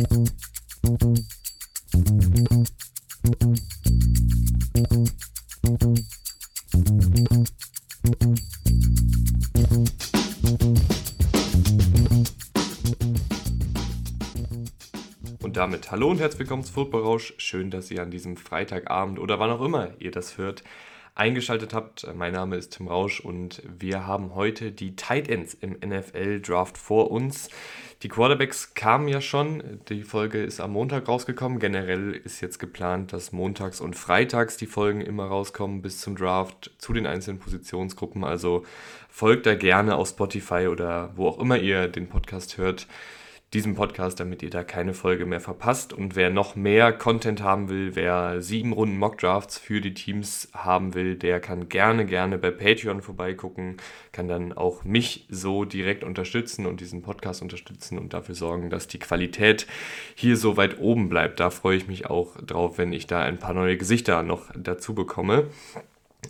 Und 0.00 0.08
damit 15.56 15.90
hallo 15.90 16.08
und 16.08 16.18
herzlich 16.18 16.40
willkommen 16.40 16.64
zu 16.64 16.72
Football 16.72 17.02
Rausch. 17.02 17.34
Schön, 17.36 17.70
dass 17.70 17.90
ihr 17.90 18.00
an 18.00 18.10
diesem 18.10 18.38
Freitagabend 18.38 19.18
oder 19.18 19.38
wann 19.38 19.50
auch 19.50 19.60
immer 19.60 19.90
ihr 19.98 20.12
das 20.12 20.38
hört, 20.38 20.64
eingeschaltet 21.14 21.74
habt. 21.74 22.06
Mein 22.14 22.32
Name 22.32 22.56
ist 22.56 22.70
Tim 22.70 22.88
Rausch 22.88 23.20
und 23.20 23.62
wir 23.66 24.06
haben 24.06 24.34
heute 24.34 24.72
die 24.72 24.96
Tight 24.96 25.28
Ends 25.28 25.52
im 25.52 25.72
NFL 25.72 26.40
Draft 26.40 26.78
vor 26.78 27.10
uns. 27.10 27.50
Die 28.02 28.08
Quarterbacks 28.08 28.72
kamen 28.72 29.08
ja 29.08 29.20
schon. 29.20 29.80
Die 29.90 30.04
Folge 30.04 30.42
ist 30.42 30.60
am 30.60 30.72
Montag 30.72 31.06
rausgekommen. 31.06 31.58
Generell 31.58 32.12
ist 32.12 32.40
jetzt 32.40 32.58
geplant, 32.58 33.12
dass 33.12 33.30
montags 33.30 33.82
und 33.82 33.94
freitags 33.94 34.56
die 34.56 34.66
Folgen 34.66 35.02
immer 35.02 35.24
rauskommen 35.26 35.82
bis 35.82 36.00
zum 36.00 36.16
Draft 36.16 36.70
zu 36.78 36.94
den 36.94 37.06
einzelnen 37.06 37.38
Positionsgruppen. 37.38 38.24
Also 38.24 38.64
folgt 39.10 39.44
da 39.44 39.54
gerne 39.54 39.96
auf 39.96 40.08
Spotify 40.08 40.68
oder 40.68 41.10
wo 41.16 41.28
auch 41.28 41.38
immer 41.38 41.58
ihr 41.58 41.88
den 41.88 42.08
Podcast 42.08 42.56
hört 42.56 42.86
diesem 43.52 43.74
Podcast, 43.74 44.20
damit 44.20 44.44
ihr 44.44 44.50
da 44.50 44.62
keine 44.62 44.94
Folge 44.94 45.26
mehr 45.26 45.40
verpasst. 45.40 45.92
Und 45.92 46.14
wer 46.14 46.30
noch 46.30 46.54
mehr 46.54 46.92
Content 46.92 47.42
haben 47.42 47.68
will, 47.68 47.96
wer 47.96 48.40
sieben 48.42 48.72
Runden 48.72 48.96
Mockdrafts 48.96 49.58
für 49.58 49.80
die 49.80 49.92
Teams 49.92 50.48
haben 50.54 50.94
will, 50.94 51.16
der 51.16 51.40
kann 51.40 51.68
gerne, 51.68 52.06
gerne 52.06 52.38
bei 52.38 52.52
Patreon 52.52 53.02
vorbeigucken, 53.02 53.78
kann 54.12 54.28
dann 54.28 54.52
auch 54.52 54.84
mich 54.84 55.26
so 55.30 55.64
direkt 55.64 56.04
unterstützen 56.04 56.64
und 56.64 56.80
diesen 56.80 57.02
Podcast 57.02 57.42
unterstützen 57.42 57.98
und 57.98 58.14
dafür 58.14 58.36
sorgen, 58.36 58.70
dass 58.70 58.86
die 58.86 59.00
Qualität 59.00 59.66
hier 60.14 60.36
so 60.36 60.56
weit 60.56 60.78
oben 60.78 61.08
bleibt. 61.08 61.40
Da 61.40 61.50
freue 61.50 61.76
ich 61.76 61.88
mich 61.88 62.06
auch 62.06 62.36
drauf, 62.36 62.78
wenn 62.78 62.92
ich 62.92 63.08
da 63.08 63.20
ein 63.20 63.38
paar 63.38 63.54
neue 63.54 63.76
Gesichter 63.76 64.22
noch 64.22 64.50
dazu 64.56 64.94
bekomme. 64.94 65.48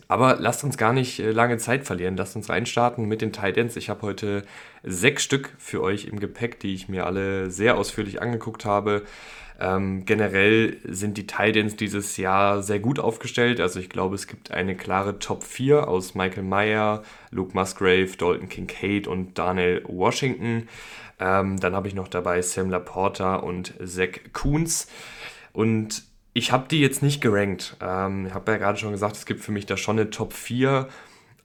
Aber 0.07 0.37
lasst 0.39 0.63
uns 0.63 0.77
gar 0.77 0.93
nicht 0.93 1.19
äh, 1.19 1.31
lange 1.31 1.57
Zeit 1.57 1.85
verlieren. 1.85 2.17
Lasst 2.17 2.35
uns 2.35 2.49
reinstarten 2.49 3.05
mit 3.05 3.21
den 3.21 3.31
Titans. 3.31 3.75
Ich 3.75 3.89
habe 3.89 4.01
heute 4.01 4.43
sechs 4.83 5.23
Stück 5.23 5.53
für 5.57 5.81
euch 5.81 6.05
im 6.05 6.19
Gepäck, 6.19 6.59
die 6.59 6.73
ich 6.73 6.89
mir 6.89 7.05
alle 7.05 7.49
sehr 7.49 7.77
ausführlich 7.77 8.21
angeguckt 8.21 8.65
habe. 8.65 9.03
Ähm, 9.61 10.05
generell 10.05 10.77
sind 10.85 11.17
die 11.17 11.27
Titans 11.27 11.75
dieses 11.75 12.17
Jahr 12.17 12.63
sehr 12.63 12.79
gut 12.79 12.99
aufgestellt. 12.99 13.59
Also 13.59 13.79
ich 13.79 13.89
glaube, 13.89 14.15
es 14.15 14.27
gibt 14.27 14.51
eine 14.51 14.75
klare 14.75 15.19
Top 15.19 15.43
4 15.43 15.87
aus 15.87 16.15
Michael 16.15 16.43
Meyer, 16.43 17.03
Luke 17.29 17.51
Musgrave, 17.53 18.09
Dalton 18.17 18.49
Kincaid 18.49 19.07
und 19.07 19.37
Daniel 19.37 19.83
Washington. 19.87 20.67
Ähm, 21.19 21.59
dann 21.59 21.75
habe 21.75 21.87
ich 21.87 21.93
noch 21.93 22.07
dabei 22.07 22.41
Sam 22.41 22.71
Laporta 22.71 23.35
und 23.35 23.75
Zach 23.85 24.19
Coons. 24.33 24.87
Und 25.53 26.03
ich 26.33 26.51
habe 26.51 26.67
die 26.69 26.79
jetzt 26.79 27.03
nicht 27.03 27.21
gerankt. 27.21 27.75
Ähm, 27.81 28.27
ich 28.27 28.33
habe 28.33 28.51
ja 28.51 28.57
gerade 28.57 28.77
schon 28.77 28.91
gesagt, 28.91 29.15
es 29.15 29.25
gibt 29.25 29.41
für 29.41 29.51
mich 29.51 29.65
da 29.65 29.77
schon 29.77 29.99
eine 29.99 30.09
Top 30.09 30.33
4, 30.33 30.87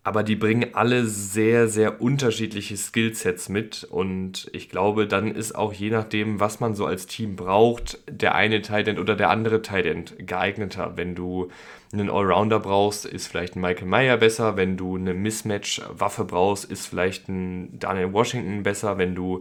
aber 0.05 0.23
die 0.23 0.37
bringen 0.37 0.75
alle 0.75 1.07
sehr, 1.07 1.67
sehr 1.69 2.01
unterschiedliche 2.01 2.77
Skillsets 2.77 3.49
mit. 3.49 3.83
Und 3.83 4.49
ich 4.53 4.69
glaube, 4.69 5.09
dann 5.09 5.35
ist 5.35 5.57
auch 5.57 5.73
je 5.73 5.91
nachdem, 5.91 6.39
was 6.39 6.61
man 6.61 6.77
so 6.77 6.87
als 6.87 7.09
Team 7.09 7.35
braucht, 7.35 7.99
der 8.09 8.37
eine 8.37 8.63
Tight 8.63 9.01
oder 9.01 9.17
der 9.17 9.31
andere 9.31 9.63
Tight 9.63 10.15
geeigneter. 10.25 10.93
Wenn 10.95 11.17
du 11.17 11.49
einen 11.93 12.09
Allrounder 12.09 12.61
brauchst, 12.61 13.05
ist 13.05 13.27
vielleicht 13.27 13.57
ein 13.57 13.61
Michael 13.61 13.89
Meyer 13.89 14.17
besser. 14.17 14.57
Wenn 14.57 14.77
du 14.77 14.97
eine 14.97 15.15
Mismatch-Waffe 15.15 16.25
brauchst, 16.25 16.71
ist 16.71 16.87
vielleicht 16.87 17.29
ein 17.29 17.77
Daniel 17.81 18.13
Washington 18.13 18.63
besser. 18.63 18.99
Wenn 18.99 19.17
du 19.17 19.41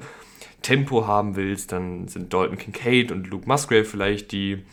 Tempo 0.64 1.06
haben 1.06 1.36
willst, 1.36 1.74
dann 1.74 2.08
sind 2.08 2.34
Dalton 2.34 2.58
Kincaid 2.58 3.12
und 3.12 3.28
Luke 3.28 3.48
Musgrave 3.48 3.86
vielleicht 3.86 4.32
die 4.32 4.64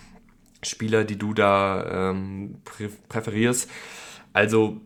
Spieler, 0.63 1.05
die 1.05 1.19
du 1.19 1.35
da 1.35 2.11
ähm, 2.11 2.57
prä 2.65 2.89
präferierst. 3.09 3.71
Also 4.33 4.81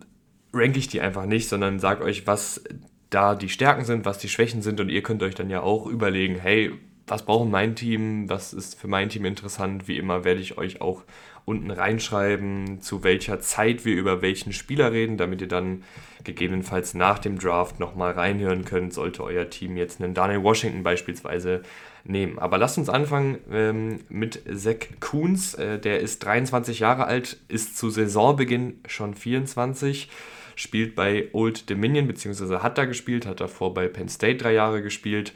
ranke 0.53 0.79
ich 0.79 0.89
die 0.89 1.01
einfach 1.01 1.27
nicht, 1.27 1.49
sondern 1.49 1.79
sag 1.79 2.01
euch, 2.01 2.27
was 2.27 2.65
da 3.11 3.35
die 3.35 3.49
Stärken 3.49 3.85
sind, 3.85 4.05
was 4.05 4.19
die 4.19 4.29
Schwächen 4.29 4.63
sind 4.63 4.81
und 4.81 4.89
ihr 4.89 5.03
könnt 5.03 5.23
euch 5.23 5.35
dann 5.35 5.51
ja 5.51 5.63
auch 5.63 5.87
überlegen, 5.87 6.37
hey, 6.37 6.73
was 7.07 7.25
braucht 7.25 7.49
mein 7.49 7.77
Team, 7.77 8.29
was 8.29 8.53
ist 8.53 8.79
für 8.79 8.89
mein 8.89 9.09
Team 9.09 9.25
interessant. 9.25 9.87
Wie 9.87 9.97
immer 9.97 10.25
werde 10.25 10.41
ich 10.41 10.59
euch 10.59 10.81
auch 10.81 11.05
unten 11.47 11.71
reinschreiben, 11.71 12.83
zu 12.83 13.05
welcher 13.05 13.41
Zeit 13.41 13.85
wir 13.85 13.95
über 13.95 14.21
welchen 14.21 14.53
Spieler 14.53 14.93
reden, 14.93 15.17
damit 15.17 15.41
ihr 15.41 15.49
dann 15.49 15.85
gegebenenfalls 16.25 16.93
nach 16.95 17.21
dem 17.21 17.39
Draft 17.39 17.79
nochmal 17.79 18.13
reinhören 18.13 18.65
könnt, 18.65 18.93
sollte 18.93 19.23
euer 19.23 19.49
Team 19.49 19.77
jetzt 19.77 20.03
einen 20.03 20.13
Daniel 20.13 20.43
Washington 20.43 20.83
beispielsweise 20.83 21.63
nehmen. 22.05 22.41
Aber 22.41 22.59
lasst 22.59 22.79
uns 22.79 22.89
anfangen 22.89 23.39
ähm, 23.51 24.01
mit 24.09 24.43
Zach 24.55 24.89
Koons. 24.99 25.55
Äh, 25.55 25.79
der 25.79 26.01
ist 26.01 26.25
23 26.25 26.81
Jahre 26.81 27.07
alt, 27.07 27.39
ist 27.47 27.79
zu 27.79 27.91
Saisonbeginn 27.91 28.81
schon 28.89 29.15
24, 29.15 30.11
spielt 30.57 30.97
bei 30.97 31.29
Old 31.33 31.71
Dominion, 31.71 32.09
beziehungsweise 32.09 32.65
hat 32.65 32.77
da 32.77 32.87
gespielt, 32.87 33.25
hat 33.25 33.41
davor 33.41 33.73
bei 33.73 33.87
Penn 33.87 34.09
State 34.09 34.39
drei 34.39 34.53
Jahre 34.53 34.83
gespielt, 34.83 35.33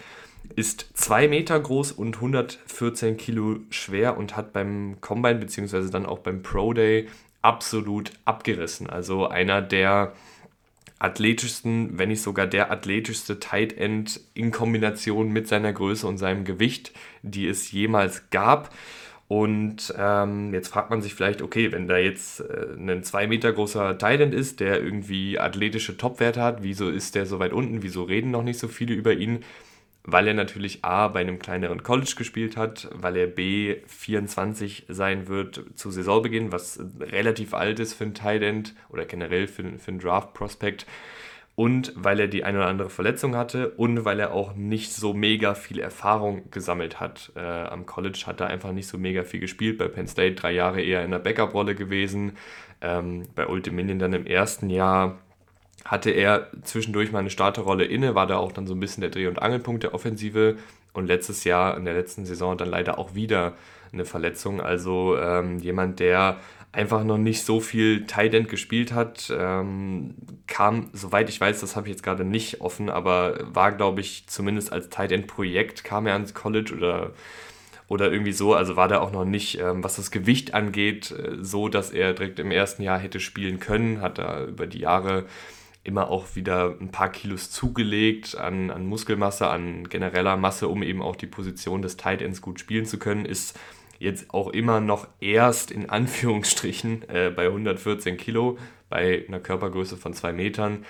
ist 0.56 0.90
2 0.94 1.28
Meter 1.28 1.58
groß 1.58 1.92
und 1.92 2.16
114 2.16 3.16
Kilo 3.16 3.56
schwer 3.70 4.16
und 4.16 4.36
hat 4.36 4.52
beim 4.52 4.96
Combine, 5.00 5.38
beziehungsweise 5.38 5.90
dann 5.90 6.06
auch 6.06 6.18
beim 6.18 6.42
Pro 6.42 6.72
Day 6.72 7.08
absolut 7.42 8.12
abgerissen. 8.24 8.88
Also 8.88 9.26
einer 9.26 9.62
der 9.62 10.12
athletischsten, 10.98 11.98
wenn 11.98 12.10
nicht 12.10 12.22
sogar 12.22 12.46
der 12.46 12.70
athletischste 12.70 13.40
Tight 13.40 13.76
End 13.76 14.20
in 14.34 14.50
Kombination 14.50 15.32
mit 15.32 15.48
seiner 15.48 15.72
Größe 15.72 16.06
und 16.06 16.18
seinem 16.18 16.44
Gewicht, 16.44 16.92
die 17.22 17.48
es 17.48 17.72
jemals 17.72 18.28
gab. 18.30 18.70
Und 19.26 19.94
ähm, 19.96 20.52
jetzt 20.52 20.68
fragt 20.68 20.90
man 20.90 21.02
sich 21.02 21.14
vielleicht, 21.14 21.40
okay, 21.40 21.72
wenn 21.72 21.86
da 21.86 21.96
jetzt 21.96 22.40
äh, 22.40 22.66
ein 22.76 23.02
zwei 23.04 23.28
Meter 23.28 23.52
großer 23.52 23.96
Tight 23.96 24.20
End 24.20 24.34
ist, 24.34 24.60
der 24.60 24.82
irgendwie 24.82 25.38
athletische 25.38 25.96
Topwerte 25.96 26.42
hat, 26.42 26.62
wieso 26.62 26.90
ist 26.90 27.14
der 27.14 27.26
so 27.26 27.38
weit 27.38 27.52
unten? 27.52 27.82
Wieso 27.82 28.02
reden 28.02 28.32
noch 28.32 28.42
nicht 28.42 28.58
so 28.58 28.68
viele 28.68 28.92
über 28.94 29.14
ihn? 29.14 29.44
Weil 30.04 30.28
er 30.28 30.34
natürlich 30.34 30.84
A 30.84 31.08
bei 31.08 31.20
einem 31.20 31.38
kleineren 31.38 31.82
College 31.82 32.14
gespielt 32.16 32.56
hat, 32.56 32.88
weil 32.92 33.16
er 33.16 33.26
B 33.26 33.76
24 33.86 34.86
sein 34.88 35.28
wird 35.28 35.64
zu 35.74 35.90
Saisonbeginn, 35.90 36.52
was 36.52 36.80
relativ 37.00 37.54
alt 37.54 37.80
ist 37.80 37.94
für 37.94 38.04
einen 38.04 38.14
Tight 38.14 38.42
End 38.42 38.74
oder 38.88 39.04
generell 39.04 39.46
für, 39.46 39.78
für 39.78 39.90
einen 39.90 40.00
Draft 40.00 40.32
Prospect 40.34 40.86
und 41.60 41.92
weil 41.94 42.20
er 42.20 42.28
die 42.28 42.44
eine 42.44 42.56
oder 42.58 42.68
andere 42.68 42.88
Verletzung 42.88 43.36
hatte 43.36 43.70
und 43.70 44.06
weil 44.06 44.18
er 44.20 44.32
auch 44.32 44.54
nicht 44.54 44.94
so 44.94 45.12
mega 45.12 45.54
viel 45.54 45.78
Erfahrung 45.78 46.50
gesammelt 46.50 47.00
hat. 47.00 47.32
Äh, 47.36 47.40
am 47.40 47.84
College 47.84 48.22
hat 48.26 48.40
er 48.40 48.46
einfach 48.46 48.72
nicht 48.72 48.88
so 48.88 48.96
mega 48.96 49.24
viel 49.24 49.40
gespielt, 49.40 49.76
bei 49.76 49.88
Penn 49.88 50.06
State 50.06 50.36
drei 50.36 50.52
Jahre 50.52 50.80
eher 50.80 51.04
in 51.04 51.10
der 51.10 51.18
Backup-Rolle 51.18 51.74
gewesen, 51.74 52.38
ähm, 52.80 53.24
bei 53.34 53.46
Old 53.46 53.66
dann 53.66 54.12
im 54.14 54.24
ersten 54.24 54.70
Jahr 54.70 55.18
hatte 55.84 56.10
er 56.10 56.48
zwischendurch 56.62 57.12
mal 57.12 57.20
eine 57.20 57.30
Starterrolle 57.30 57.84
inne, 57.84 58.14
war 58.14 58.26
da 58.26 58.36
auch 58.36 58.52
dann 58.52 58.66
so 58.66 58.74
ein 58.74 58.80
bisschen 58.80 59.00
der 59.00 59.10
Dreh- 59.10 59.26
und 59.26 59.40
Angelpunkt 59.40 59.82
der 59.82 59.94
Offensive 59.94 60.56
und 60.92 61.06
letztes 61.06 61.44
Jahr, 61.44 61.76
in 61.76 61.84
der 61.84 61.94
letzten 61.94 62.24
Saison, 62.24 62.56
dann 62.56 62.68
leider 62.68 62.98
auch 62.98 63.14
wieder 63.14 63.54
eine 63.92 64.04
Verletzung. 64.04 64.60
Also 64.60 65.16
ähm, 65.18 65.58
jemand, 65.58 66.00
der 66.00 66.38
einfach 66.72 67.02
noch 67.02 67.18
nicht 67.18 67.44
so 67.44 67.60
viel 67.60 68.06
Tight 68.06 68.34
End 68.34 68.48
gespielt 68.48 68.92
hat, 68.92 69.32
ähm, 69.36 70.14
kam, 70.46 70.90
soweit 70.92 71.28
ich 71.28 71.40
weiß, 71.40 71.60
das 71.60 71.74
habe 71.74 71.88
ich 71.88 71.94
jetzt 71.94 72.02
gerade 72.02 72.24
nicht 72.24 72.60
offen, 72.60 72.90
aber 72.90 73.38
war, 73.42 73.72
glaube 73.72 74.00
ich, 74.00 74.24
zumindest 74.28 74.72
als 74.72 74.88
Tight 74.88 75.10
End 75.12 75.26
Projekt, 75.26 75.82
kam 75.82 76.06
er 76.06 76.12
ans 76.14 76.34
College 76.34 76.74
oder 76.76 77.12
oder 77.88 78.12
irgendwie 78.12 78.32
so. 78.32 78.54
Also 78.54 78.76
war 78.76 78.86
da 78.86 79.00
auch 79.00 79.10
noch 79.10 79.24
nicht, 79.24 79.58
ähm, 79.58 79.82
was 79.82 79.96
das 79.96 80.12
Gewicht 80.12 80.54
angeht, 80.54 81.10
äh, 81.10 81.38
so, 81.40 81.68
dass 81.68 81.90
er 81.90 82.14
direkt 82.14 82.38
im 82.38 82.52
ersten 82.52 82.82
Jahr 82.84 82.98
hätte 82.98 83.18
spielen 83.18 83.58
können. 83.58 84.00
Hat 84.00 84.18
da 84.18 84.44
über 84.44 84.68
die 84.68 84.78
Jahre 84.78 85.24
immer 85.82 86.10
auch 86.10 86.34
wieder 86.34 86.76
ein 86.80 86.90
paar 86.90 87.10
Kilos 87.10 87.50
zugelegt 87.50 88.36
an, 88.36 88.70
an 88.70 88.86
Muskelmasse, 88.86 89.48
an 89.48 89.88
genereller 89.88 90.36
Masse, 90.36 90.68
um 90.68 90.82
eben 90.82 91.02
auch 91.02 91.16
die 91.16 91.26
Position 91.26 91.82
des 91.82 91.96
Tight 91.96 92.20
Ends 92.20 92.42
gut 92.42 92.60
spielen 92.60 92.84
zu 92.84 92.98
können, 92.98 93.24
ist 93.24 93.58
jetzt 93.98 94.32
auch 94.32 94.48
immer 94.48 94.80
noch 94.80 95.06
erst 95.20 95.70
in 95.70 95.88
Anführungsstrichen 95.88 97.08
äh, 97.08 97.30
bei 97.34 97.46
114 97.46 98.16
Kilo, 98.16 98.58
bei 98.88 99.24
einer 99.26 99.40
Körpergröße 99.40 99.96
von 99.96 100.14
zwei 100.14 100.32
Metern. 100.32 100.84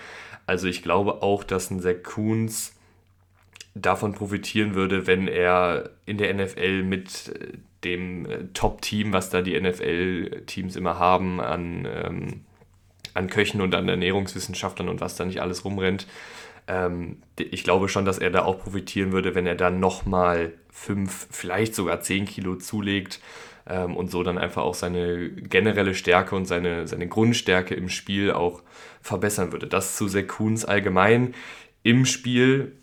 Also 0.47 0.67
ich 0.67 0.83
glaube 0.83 1.23
auch, 1.23 1.45
dass 1.45 1.71
ein 1.71 1.81
Zach 1.81 2.03
Koons 2.03 2.75
davon 3.75 4.13
profitieren 4.13 4.75
würde, 4.75 5.07
wenn 5.07 5.29
er 5.29 5.91
in 6.07 6.19
der 6.19 6.35
NFL 6.35 6.83
mit 6.83 7.29
äh, 7.29 7.59
dem 7.85 8.27
äh, 8.27 8.45
Top-Team, 8.55 9.13
was 9.13 9.31
da 9.31 9.43
die 9.43 9.59
NFL-Teams 9.59 10.77
immer 10.77 10.99
haben, 10.99 11.41
an 11.41 11.87
ähm, 11.91 12.45
an 13.15 13.29
Köchen 13.29 13.61
und 13.61 13.75
an 13.75 13.89
Ernährungswissenschaftlern 13.89 14.89
und 14.89 15.01
was 15.01 15.17
da 15.17 15.25
nicht 15.25 15.41
alles 15.41 15.65
rumrennt. 15.65 16.07
Ähm, 16.67 17.19
ich 17.37 17.65
glaube 17.65 17.89
schon, 17.89 18.05
dass 18.05 18.19
er 18.19 18.31
da 18.31 18.45
auch 18.45 18.59
profitieren 18.59 19.13
würde, 19.13 19.35
wenn 19.35 19.47
er 19.47 19.55
dann 19.55 19.81
nochmal 19.81 20.53
fünf, 20.71 21.29
vielleicht 21.31 21.75
sogar 21.75 22.01
zehn 22.01 22.27
Kilo 22.27 22.57
zulegt 22.57 23.21
ähm, 23.69 23.97
und 23.97 24.11
so 24.11 24.23
dann 24.23 24.39
einfach 24.39 24.63
auch 24.63 24.75
seine 24.75 25.31
generelle 25.31 25.95
Stärke 25.95 26.37
und 26.37 26.47
seine, 26.47 26.87
seine 26.87 27.09
Grundstärke 27.09 27.75
im 27.75 27.89
Spiel 27.89 28.31
auch 28.33 28.63
verbessern 29.01 29.53
würde. 29.53 29.67
Das 29.67 29.97
zu 29.97 30.09
Sekuns 30.09 30.65
allgemein. 30.65 31.35
Im 31.83 32.05
Spiel 32.05 32.77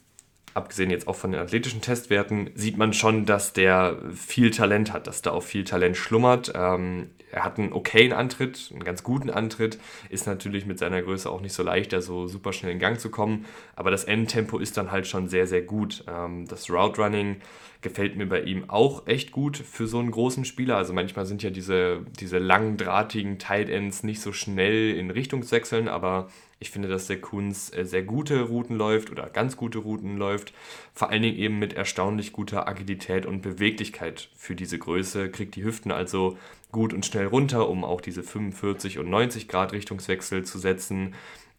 abgesehen 0.58 0.90
jetzt 0.90 1.08
auch 1.08 1.16
von 1.16 1.32
den 1.32 1.40
athletischen 1.40 1.82
Testwerten, 1.82 2.50
sieht 2.56 2.78
man 2.78 2.92
schon, 2.92 3.26
dass 3.26 3.54
der 3.54 3.98
viel 4.14 4.52
Talent 4.52 4.92
hat, 4.92 5.08
dass 5.08 5.22
da 5.22 5.32
auch 5.32 5.44
viel 5.44 5.64
Talent 5.64 5.96
schlummert. 5.96 6.52
Ähm, 6.56 7.12
er 7.32 7.44
hat 7.44 7.60
einen 7.60 7.74
okayen 7.74 8.12
Antritt, 8.12 8.70
einen 8.72 8.84
ganz 8.84 9.04
guten 9.04 9.30
Antritt, 9.30 9.78
ist 10.10 10.28
natürlich 10.28 10.66
mit 10.66 10.80
seiner 10.80 11.02
Größe 11.02 11.30
auch 11.30 11.42
nicht 11.42 11.54
so 11.54 11.62
leicht, 11.62 11.94
da 11.94 12.02
so 12.02 12.28
super 12.28 12.54
schnell 12.54 12.72
in 12.72 12.80
Gang 12.80 13.00
zu 13.00 13.12
kommen, 13.12 13.46
aber 13.76 13.92
das 13.92 14.06
Endtempo 14.06 14.58
ist 14.58 14.78
dann 14.78 14.92
halt 14.92 15.08
schon 15.08 15.30
sehr, 15.30 15.46
sehr 15.46 15.62
gut. 15.62 16.04
Ähm, 16.08 16.48
das 16.48 16.70
Route 16.70 17.02
Running 17.02 17.38
gefällt 17.82 18.16
mir 18.16 18.26
bei 18.26 18.42
ihm 18.42 18.70
auch 18.70 19.06
echt 19.06 19.32
gut 19.32 19.58
für 19.58 19.86
so 19.86 20.00
einen 20.00 20.10
großen 20.10 20.46
Spieler. 20.46 20.78
Also 20.78 20.94
manchmal 20.94 21.28
sind 21.28 21.44
ja 21.44 21.52
diese, 21.52 22.02
diese 22.20 22.40
langen, 22.40 22.78
drahtigen 22.78 23.38
Tight 23.38 23.70
Ends 23.70 24.04
nicht 24.04 24.22
so 24.22 24.34
schnell 24.34 24.96
in 24.96 25.12
Richtungswechseln, 25.12 25.88
aber 25.88 26.30
ich 26.60 26.72
finde, 26.72 26.88
dass 26.88 27.08
der 27.08 27.22
Kunz 27.22 27.72
äh, 27.76 27.86
sehr 27.86 28.04
gute 28.04 28.42
Routen 28.42 28.76
läuft 28.76 29.12
oder 29.12 29.30
ganz 29.30 29.58
gute 29.58 29.80
Routen 29.80 30.18
läuft. 30.18 30.54
Vor 30.94 31.10
allen 31.10 31.22
Dingen 31.22 31.38
eben 31.38 31.60
mit 31.60 31.74
erstaunlich 31.74 32.32
guter 32.32 32.68
Agilität 32.68 33.26
und 33.26 33.42
Beweglichkeit 33.42 34.30
für 34.36 34.56
diese 34.56 34.80
Größe. 34.80 35.30
Kriegt 35.30 35.56
die 35.56 35.64
Hüften 35.64 35.92
also 35.92 36.38
gut 36.72 36.94
und 36.94 37.06
schnell 37.06 37.28
runter, 37.28 37.70
um 37.70 37.84
auch 37.84 38.02
diese 38.02 38.24
45 38.24 38.98
und 38.98 39.10
90 39.10 39.48
Grad 39.48 39.72
Richtungswechsel 39.72 40.44
zu 40.44 40.58
setzen. 40.58 41.14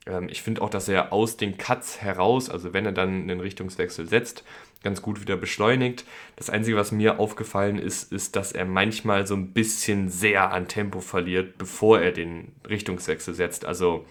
Ähm, 0.07 0.29
ich 0.29 0.43
finde 0.43 0.63
auch, 0.63 0.71
dass 0.71 0.89
er 0.89 1.13
aus 1.13 1.37
den 1.37 1.59
Cuts 1.59 2.01
heraus, 2.03 2.51
also 2.51 2.73
wenn 2.73 2.85
er 2.85 2.93
dann 2.93 3.23
einen 3.23 3.41
Richtungswechsel 3.41 4.09
setzt, 4.09 4.43
ganz 4.83 5.03
gut 5.03 5.21
wieder 5.21 5.37
beschleunigt. 5.37 6.05
Das 6.37 6.51
Einzige, 6.51 6.77
was 6.77 6.93
mir 6.93 7.21
aufgefallen 7.21 7.79
ist, 7.79 8.13
ist, 8.13 8.37
dass 8.37 8.53
er 8.53 8.65
manchmal 8.65 9.27
so 9.27 9.35
ein 9.35 9.53
bisschen 9.53 10.09
sehr 10.09 10.53
an 10.53 10.69
Tempo 10.69 11.01
verliert, 11.01 11.59
bevor 11.59 12.01
er 12.01 12.13
den 12.13 12.53
Richtungswechsel 12.69 13.35
setzt. 13.35 13.65
Also 13.65 14.05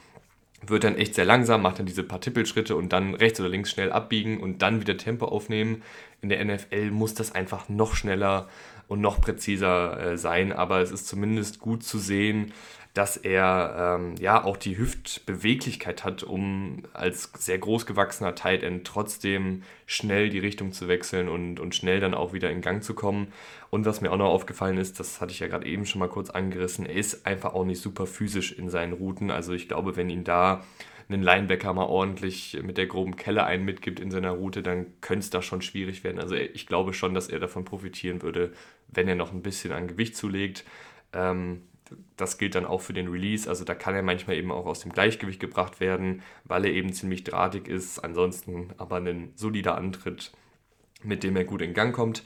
wird 0.65 0.83
dann 0.83 0.95
echt 0.95 1.15
sehr 1.15 1.25
langsam, 1.25 1.61
macht 1.61 1.79
dann 1.79 1.85
diese 1.85 2.03
paar 2.03 2.21
Tippelschritte 2.21 2.75
und 2.75 2.91
dann 2.91 3.13
rechts 3.13 3.39
oder 3.39 3.49
links 3.49 3.71
schnell 3.71 3.91
abbiegen 3.91 4.39
und 4.39 4.61
dann 4.61 4.81
wieder 4.81 4.97
Tempo 4.97 5.25
aufnehmen. 5.25 5.83
In 6.21 6.29
der 6.29 6.43
NFL 6.43 6.91
muss 6.91 7.13
das 7.13 7.33
einfach 7.33 7.69
noch 7.69 7.95
schneller 7.95 8.47
und 8.87 9.01
noch 9.01 9.21
präziser 9.21 9.99
äh, 9.99 10.17
sein, 10.17 10.51
aber 10.51 10.81
es 10.81 10.91
ist 10.91 11.07
zumindest 11.07 11.59
gut 11.59 11.83
zu 11.83 11.99
sehen, 11.99 12.53
dass 12.97 13.15
er 13.15 13.99
ähm, 13.99 14.15
ja 14.19 14.43
auch 14.43 14.57
die 14.57 14.75
Hüftbeweglichkeit 14.75 16.03
hat, 16.03 16.23
um 16.23 16.81
als 16.93 17.31
sehr 17.37 17.59
groß 17.59 17.85
gewachsener 17.85 18.33
Tight 18.33 18.63
End 18.63 18.87
trotzdem 18.87 19.61
schnell 19.85 20.29
die 20.29 20.39
Richtung 20.39 20.71
zu 20.71 20.87
wechseln 20.87 21.29
und, 21.29 21.59
und 21.59 21.75
schnell 21.75 21.99
dann 21.99 22.15
auch 22.15 22.33
wieder 22.33 22.49
in 22.49 22.61
Gang 22.61 22.83
zu 22.83 22.95
kommen. 22.95 23.27
Und 23.69 23.85
was 23.85 24.01
mir 24.01 24.11
auch 24.11 24.17
noch 24.17 24.31
aufgefallen 24.31 24.79
ist, 24.79 24.99
das 24.99 25.21
hatte 25.21 25.31
ich 25.31 25.39
ja 25.39 25.47
gerade 25.47 25.67
eben 25.67 25.85
schon 25.85 25.99
mal 25.99 26.09
kurz 26.09 26.31
angerissen, 26.31 26.87
er 26.87 26.95
ist 26.95 27.27
einfach 27.27 27.53
auch 27.53 27.65
nicht 27.65 27.81
super 27.81 28.07
physisch 28.07 28.51
in 28.51 28.71
seinen 28.71 28.93
Routen. 28.93 29.29
Also 29.29 29.53
ich 29.53 29.67
glaube, 29.67 29.95
wenn 29.95 30.09
ihn 30.09 30.23
da 30.23 30.63
einen 31.07 31.21
Linebacker 31.21 31.73
mal 31.73 31.85
ordentlich 31.85 32.57
mit 32.63 32.79
der 32.79 32.87
groben 32.87 33.15
Kelle 33.15 33.45
einen 33.45 33.63
mitgibt 33.63 33.99
in 33.99 34.09
seiner 34.09 34.31
Route, 34.31 34.63
dann 34.63 34.87
könnte 35.01 35.19
es 35.19 35.29
da 35.29 35.43
schon 35.43 35.61
schwierig 35.61 36.03
werden. 36.03 36.19
Also 36.19 36.33
ich 36.33 36.65
glaube 36.65 36.93
schon, 36.93 37.13
dass 37.13 37.29
er 37.29 37.39
davon 37.39 37.63
profitieren 37.63 38.23
würde, 38.23 38.53
wenn 38.87 39.07
er 39.07 39.15
noch 39.15 39.33
ein 39.33 39.43
bisschen 39.43 39.71
an 39.71 39.87
Gewicht 39.87 40.17
zulegt. 40.17 40.65
Ähm, 41.13 41.61
das 42.15 42.37
gilt 42.37 42.55
dann 42.55 42.65
auch 42.65 42.81
für 42.81 42.93
den 42.93 43.07
Release. 43.07 43.49
Also 43.49 43.63
da 43.63 43.75
kann 43.75 43.95
er 43.95 44.03
manchmal 44.03 44.37
eben 44.37 44.51
auch 44.51 44.65
aus 44.65 44.81
dem 44.81 44.91
Gleichgewicht 44.91 45.39
gebracht 45.39 45.79
werden, 45.79 46.21
weil 46.43 46.65
er 46.65 46.73
eben 46.73 46.93
ziemlich 46.93 47.23
drahtig 47.23 47.67
ist. 47.67 47.99
Ansonsten 47.99 48.69
aber 48.77 48.97
ein 48.97 49.31
solider 49.35 49.77
Antritt, 49.77 50.31
mit 51.03 51.23
dem 51.23 51.35
er 51.35 51.45
gut 51.45 51.61
in 51.61 51.73
Gang 51.73 51.95
kommt. 51.95 52.23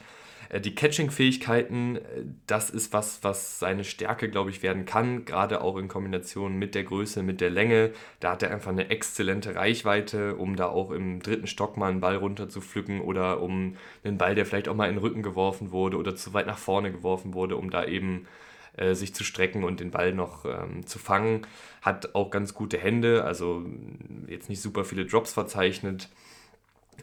Äh, 0.52 0.60
die 0.60 0.74
Catching-Fähigkeiten, 0.74 1.96
äh, 1.96 2.00
das 2.46 2.70
ist 2.70 2.92
was, 2.92 3.24
was 3.24 3.58
seine 3.58 3.84
Stärke, 3.84 4.28
glaube 4.30 4.50
ich, 4.50 4.62
werden 4.62 4.84
kann, 4.84 5.24
gerade 5.24 5.62
auch 5.62 5.76
in 5.76 5.88
Kombination 5.88 6.58
mit 6.58 6.74
der 6.74 6.84
Größe, 6.84 7.22
mit 7.22 7.40
der 7.40 7.50
Länge. 7.50 7.92
Da 8.20 8.32
hat 8.32 8.42
er 8.42 8.50
einfach 8.50 8.70
eine 8.70 8.90
exzellente 8.90 9.54
Reichweite, 9.54 10.36
um 10.36 10.56
da 10.56 10.66
auch 10.68 10.90
im 10.90 11.20
dritten 11.20 11.46
Stock 11.46 11.76
mal 11.76 11.90
einen 11.90 12.00
Ball 12.00 12.16
runter 12.16 12.48
zu 12.48 12.60
pflücken 12.60 13.00
oder 13.00 13.40
um 13.42 13.76
einen 14.04 14.18
Ball, 14.18 14.34
der 14.34 14.46
vielleicht 14.46 14.68
auch 14.68 14.76
mal 14.76 14.88
in 14.88 14.96
den 14.96 15.02
Rücken 15.02 15.22
geworfen 15.22 15.72
wurde 15.72 15.96
oder 15.96 16.14
zu 16.14 16.34
weit 16.34 16.46
nach 16.46 16.58
vorne 16.58 16.92
geworfen 16.92 17.34
wurde, 17.34 17.56
um 17.56 17.70
da 17.70 17.84
eben 17.84 18.26
äh, 18.76 18.94
sich 18.94 19.14
zu 19.14 19.24
strecken 19.24 19.64
und 19.64 19.80
den 19.80 19.90
Ball 19.90 20.14
noch 20.14 20.44
ähm, 20.44 20.86
zu 20.86 20.98
fangen. 20.98 21.46
Hat 21.82 22.14
auch 22.14 22.30
ganz 22.30 22.54
gute 22.54 22.78
Hände, 22.78 23.24
also 23.24 23.64
jetzt 24.28 24.48
nicht 24.48 24.62
super 24.62 24.84
viele 24.84 25.04
Drops 25.04 25.34
verzeichnet. 25.34 26.08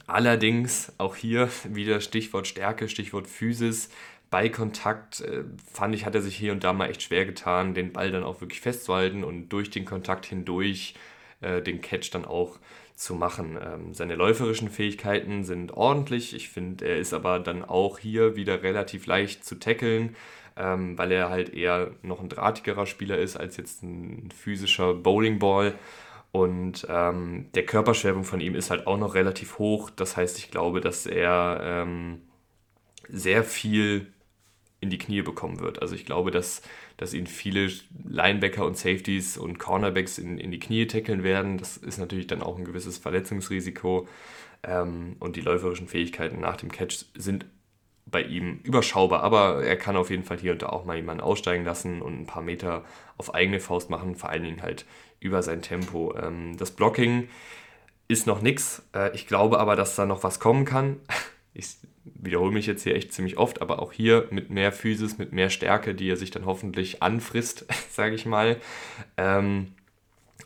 Allerdings 0.07 0.93
auch 0.97 1.15
hier 1.15 1.49
wieder 1.69 2.01
Stichwort 2.01 2.47
Stärke, 2.47 2.89
Stichwort 2.89 3.27
Physis. 3.27 3.89
Bei 4.31 4.49
Kontakt 4.49 5.21
äh, 5.21 5.43
fand 5.71 5.95
ich, 5.95 6.05
hat 6.05 6.15
er 6.15 6.21
sich 6.21 6.35
hier 6.35 6.51
und 6.51 6.63
da 6.63 6.73
mal 6.73 6.89
echt 6.89 7.03
schwer 7.03 7.25
getan, 7.25 7.73
den 7.73 7.93
Ball 7.93 8.11
dann 8.11 8.23
auch 8.23 8.41
wirklich 8.41 8.61
festzuhalten 8.61 9.23
und 9.23 9.49
durch 9.49 9.69
den 9.69 9.85
Kontakt 9.85 10.25
hindurch 10.25 10.95
äh, 11.41 11.61
den 11.61 11.81
Catch 11.81 12.11
dann 12.11 12.25
auch 12.25 12.59
zu 12.95 13.15
machen. 13.15 13.57
Ähm, 13.63 13.93
seine 13.93 14.15
läuferischen 14.15 14.69
Fähigkeiten 14.69 15.43
sind 15.43 15.71
ordentlich. 15.71 16.35
Ich 16.35 16.49
finde, 16.49 16.87
er 16.87 16.97
ist 16.97 17.13
aber 17.13 17.39
dann 17.39 17.63
auch 17.63 17.97
hier 17.97 18.35
wieder 18.35 18.61
relativ 18.61 19.05
leicht 19.05 19.45
zu 19.45 19.55
tackeln 19.59 20.15
ähm, 20.57 20.97
weil 20.97 21.11
er 21.11 21.29
halt 21.29 21.53
eher 21.53 21.91
noch 22.01 22.21
ein 22.21 22.29
drahtigerer 22.29 22.85
Spieler 22.85 23.17
ist 23.17 23.37
als 23.37 23.57
jetzt 23.57 23.83
ein 23.83 24.29
physischer 24.31 24.93
Bowlingball. 24.93 25.75
Und 26.31 26.85
ähm, 26.89 27.47
der 27.55 27.65
Körperschwerpunkt 27.65 28.27
von 28.27 28.39
ihm 28.39 28.55
ist 28.55 28.69
halt 28.69 28.85
auch 28.85 28.97
noch 28.97 29.15
relativ 29.15 29.57
hoch. 29.57 29.89
Das 29.89 30.15
heißt, 30.15 30.37
ich 30.37 30.51
glaube, 30.51 30.81
dass 30.81 31.05
er 31.05 31.59
ähm, 31.63 32.21
sehr 33.07 33.43
viel 33.43 34.07
in 34.81 34.89
die 34.89 34.97
Knie 34.97 35.21
bekommen 35.21 35.59
wird. 35.59 35.81
Also 35.81 35.95
ich 35.95 36.05
glaube, 36.05 36.31
dass, 36.31 36.61
dass 36.97 37.13
ihn 37.13 37.27
viele 37.27 37.69
Linebacker 38.07 38.65
und 38.65 38.77
Safeties 38.77 39.37
und 39.37 39.59
Cornerbacks 39.59 40.17
in, 40.17 40.37
in 40.37 40.51
die 40.51 40.59
Knie 40.59 40.87
tackeln 40.87 41.23
werden. 41.23 41.57
Das 41.57 41.77
ist 41.77 41.97
natürlich 41.97 42.27
dann 42.27 42.41
auch 42.41 42.57
ein 42.57 42.65
gewisses 42.65 42.97
Verletzungsrisiko. 42.97 44.07
Ähm, 44.63 45.15
und 45.19 45.35
die 45.35 45.41
läuferischen 45.41 45.87
Fähigkeiten 45.87 46.39
nach 46.39 46.57
dem 46.57 46.71
Catch 46.71 47.05
sind 47.15 47.45
bei 48.09 48.23
ihm 48.23 48.59
überschaubar, 48.63 49.23
aber 49.23 49.63
er 49.63 49.75
kann 49.75 49.95
auf 49.95 50.09
jeden 50.09 50.23
Fall 50.23 50.37
hier 50.37 50.53
und 50.53 50.61
da 50.61 50.69
auch 50.69 50.85
mal 50.85 50.95
jemanden 50.95 51.21
aussteigen 51.21 51.65
lassen 51.65 52.01
und 52.01 52.21
ein 52.21 52.25
paar 52.25 52.41
Meter 52.41 52.83
auf 53.17 53.33
eigene 53.33 53.59
Faust 53.59 53.89
machen, 53.89 54.15
vor 54.15 54.29
allen 54.29 54.43
Dingen 54.43 54.61
halt 54.61 54.85
über 55.19 55.43
sein 55.43 55.61
Tempo. 55.61 56.15
Ähm, 56.17 56.57
das 56.57 56.71
Blocking 56.71 57.29
ist 58.07 58.27
noch 58.27 58.41
nichts. 58.41 58.83
Äh, 58.95 59.15
ich 59.15 59.27
glaube 59.27 59.59
aber, 59.59 59.75
dass 59.75 59.95
da 59.95 60.05
noch 60.05 60.23
was 60.23 60.39
kommen 60.39 60.65
kann. 60.65 60.97
Ich 61.51 61.77
wiederhole 62.05 62.53
mich 62.53 62.67
jetzt 62.67 62.83
hier 62.83 62.95
echt 62.95 63.11
ziemlich 63.11 63.37
oft, 63.37 63.61
aber 63.61 63.81
auch 63.81 63.91
hier 63.91 64.27
mit 64.29 64.49
mehr 64.49 64.71
Physis, 64.71 65.17
mit 65.17 65.33
mehr 65.33 65.49
Stärke, 65.49 65.95
die 65.95 66.09
er 66.09 66.15
sich 66.15 66.31
dann 66.31 66.45
hoffentlich 66.45 67.01
anfrisst, 67.01 67.65
sage 67.91 68.15
ich 68.15 68.25
mal. 68.25 68.57
Ähm, 69.17 69.73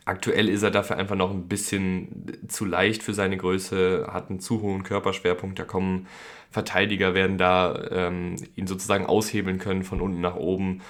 Aktuell 0.05 0.49
ist 0.49 0.63
er 0.63 0.71
dafür 0.71 0.97
einfach 0.97 1.15
noch 1.15 1.31
ein 1.31 1.47
bisschen 1.47 2.37
zu 2.49 2.65
leicht 2.65 3.03
für 3.03 3.13
seine 3.13 3.37
Größe, 3.37 4.09
hat 4.11 4.29
einen 4.29 4.39
zu 4.39 4.61
hohen 4.61 4.83
Körperschwerpunkt. 4.83 5.57
Da 5.57 5.63
kommen 5.63 6.07
Verteidiger, 6.51 7.13
werden 7.13 7.37
da 7.37 7.87
ähm, 7.89 8.35
ihn 8.55 8.67
sozusagen 8.67 9.05
aushebeln 9.05 9.59
können 9.59 9.83
von 9.83 10.01
unten 10.01 10.19
nach 10.19 10.35
oben. 10.35 10.81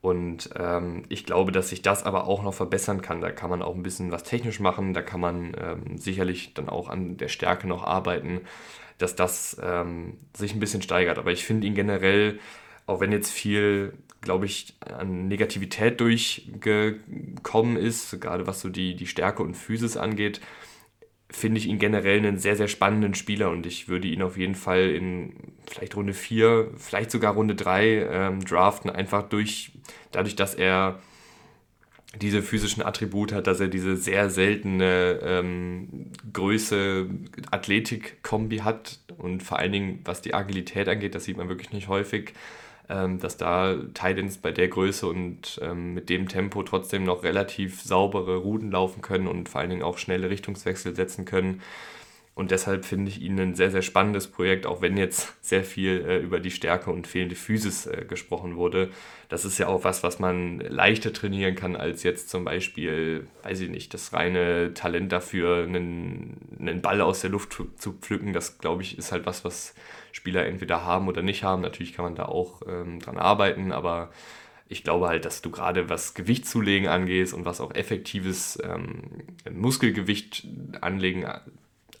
Und 0.00 0.50
ähm, 0.56 1.04
ich 1.10 1.24
glaube, 1.24 1.52
dass 1.52 1.68
sich 1.68 1.82
das 1.82 2.02
aber 2.02 2.26
auch 2.26 2.42
noch 2.42 2.54
verbessern 2.54 3.02
kann. 3.02 3.20
Da 3.20 3.30
kann 3.30 3.50
man 3.50 3.62
auch 3.62 3.74
ein 3.74 3.84
bisschen 3.84 4.10
was 4.10 4.24
technisch 4.24 4.58
machen. 4.58 4.94
Da 4.94 5.02
kann 5.02 5.20
man 5.20 5.54
ähm, 5.56 5.96
sicherlich 5.96 6.54
dann 6.54 6.68
auch 6.68 6.88
an 6.88 7.18
der 7.18 7.28
Stärke 7.28 7.68
noch 7.68 7.84
arbeiten, 7.84 8.40
dass 8.98 9.14
das 9.14 9.56
ähm, 9.62 10.16
sich 10.34 10.54
ein 10.54 10.60
bisschen 10.60 10.82
steigert. 10.82 11.18
Aber 11.18 11.30
ich 11.30 11.44
finde 11.44 11.66
ihn 11.66 11.74
generell, 11.74 12.40
auch 12.86 13.00
wenn 13.00 13.12
jetzt 13.12 13.30
viel 13.30 13.92
glaube 14.22 14.46
ich, 14.46 14.74
an 14.80 15.28
Negativität 15.28 16.00
durchgekommen 16.00 17.76
ist, 17.76 18.18
gerade 18.20 18.46
was 18.46 18.60
so 18.60 18.70
die, 18.70 18.94
die 18.94 19.06
Stärke 19.06 19.42
und 19.42 19.54
Physis 19.54 19.96
angeht, 19.96 20.40
finde 21.28 21.58
ich 21.58 21.66
ihn 21.66 21.78
generell 21.78 22.18
einen 22.18 22.38
sehr, 22.38 22.56
sehr 22.56 22.68
spannenden 22.68 23.14
Spieler 23.14 23.50
und 23.50 23.66
ich 23.66 23.88
würde 23.88 24.08
ihn 24.08 24.22
auf 24.22 24.36
jeden 24.36 24.54
Fall 24.54 24.90
in 24.90 25.34
vielleicht 25.66 25.96
Runde 25.96 26.14
4, 26.14 26.70
vielleicht 26.76 27.10
sogar 27.10 27.34
Runde 27.34 27.54
3 27.54 28.08
ähm, 28.10 28.44
draften, 28.44 28.90
einfach 28.90 29.28
durch, 29.28 29.72
dadurch, 30.12 30.36
dass 30.36 30.54
er 30.54 31.00
diese 32.20 32.42
physischen 32.42 32.82
Attribute 32.82 33.32
hat, 33.32 33.46
dass 33.46 33.60
er 33.60 33.68
diese 33.68 33.96
sehr 33.96 34.28
seltene 34.28 35.18
ähm, 35.22 36.12
Größe 36.32 37.08
Athletik-Kombi 37.50 38.58
hat 38.58 38.98
und 39.16 39.42
vor 39.42 39.58
allen 39.58 39.72
Dingen, 39.72 40.00
was 40.04 40.20
die 40.20 40.34
Agilität 40.34 40.88
angeht, 40.88 41.14
das 41.14 41.24
sieht 41.24 41.38
man 41.38 41.48
wirklich 41.48 41.72
nicht 41.72 41.88
häufig, 41.88 42.34
dass 42.88 43.36
da 43.36 43.76
Titans 43.94 44.38
bei 44.38 44.52
der 44.52 44.68
Größe 44.68 45.06
und 45.06 45.58
ähm, 45.62 45.94
mit 45.94 46.08
dem 46.10 46.28
Tempo 46.28 46.62
trotzdem 46.62 47.04
noch 47.04 47.22
relativ 47.22 47.80
saubere 47.80 48.36
Routen 48.36 48.70
laufen 48.70 49.00
können 49.00 49.28
und 49.28 49.48
vor 49.48 49.60
allen 49.60 49.70
Dingen 49.70 49.82
auch 49.82 49.98
schnelle 49.98 50.28
Richtungswechsel 50.28 50.94
setzen 50.94 51.24
können. 51.24 51.62
Und 52.34 52.50
deshalb 52.50 52.86
finde 52.86 53.10
ich 53.10 53.20
ihn 53.20 53.38
ein 53.38 53.54
sehr, 53.54 53.70
sehr 53.70 53.82
spannendes 53.82 54.26
Projekt, 54.26 54.64
auch 54.64 54.80
wenn 54.80 54.96
jetzt 54.96 55.34
sehr 55.42 55.64
viel 55.64 56.02
äh, 56.06 56.18
über 56.18 56.40
die 56.40 56.50
Stärke 56.50 56.90
und 56.90 57.06
fehlende 57.06 57.34
Physis 57.34 57.86
äh, 57.86 58.06
gesprochen 58.08 58.56
wurde. 58.56 58.88
Das 59.28 59.44
ist 59.44 59.58
ja 59.58 59.68
auch 59.68 59.84
was, 59.84 60.02
was 60.02 60.18
man 60.18 60.58
leichter 60.60 61.12
trainieren 61.12 61.56
kann, 61.56 61.76
als 61.76 62.02
jetzt 62.04 62.30
zum 62.30 62.44
Beispiel, 62.44 63.26
weiß 63.42 63.60
ich 63.60 63.68
nicht, 63.68 63.92
das 63.92 64.14
reine 64.14 64.72
Talent 64.72 65.12
dafür, 65.12 65.64
einen, 65.64 66.38
einen 66.58 66.80
Ball 66.80 67.02
aus 67.02 67.20
der 67.20 67.30
Luft 67.30 67.62
zu 67.76 67.92
pflücken. 67.92 68.32
Das, 68.32 68.58
glaube 68.58 68.80
ich, 68.80 68.96
ist 68.96 69.12
halt 69.12 69.26
was, 69.26 69.44
was 69.44 69.74
Spieler 70.22 70.46
entweder 70.46 70.84
haben 70.84 71.08
oder 71.08 71.20
nicht 71.20 71.42
haben. 71.42 71.62
Natürlich 71.62 71.94
kann 71.94 72.04
man 72.04 72.14
da 72.14 72.26
auch 72.26 72.62
ähm, 72.68 73.00
dran 73.00 73.18
arbeiten, 73.18 73.72
aber 73.72 74.12
ich 74.68 74.84
glaube 74.84 75.08
halt, 75.08 75.24
dass 75.24 75.42
du 75.42 75.50
gerade 75.50 75.88
was 75.88 76.14
Gewicht 76.14 76.46
zulegen 76.46 76.88
angehst 76.88 77.34
und 77.34 77.44
was 77.44 77.60
auch 77.60 77.74
effektives 77.74 78.56
ähm, 78.62 79.02
Muskelgewicht 79.50 80.46
anlegen 80.80 81.26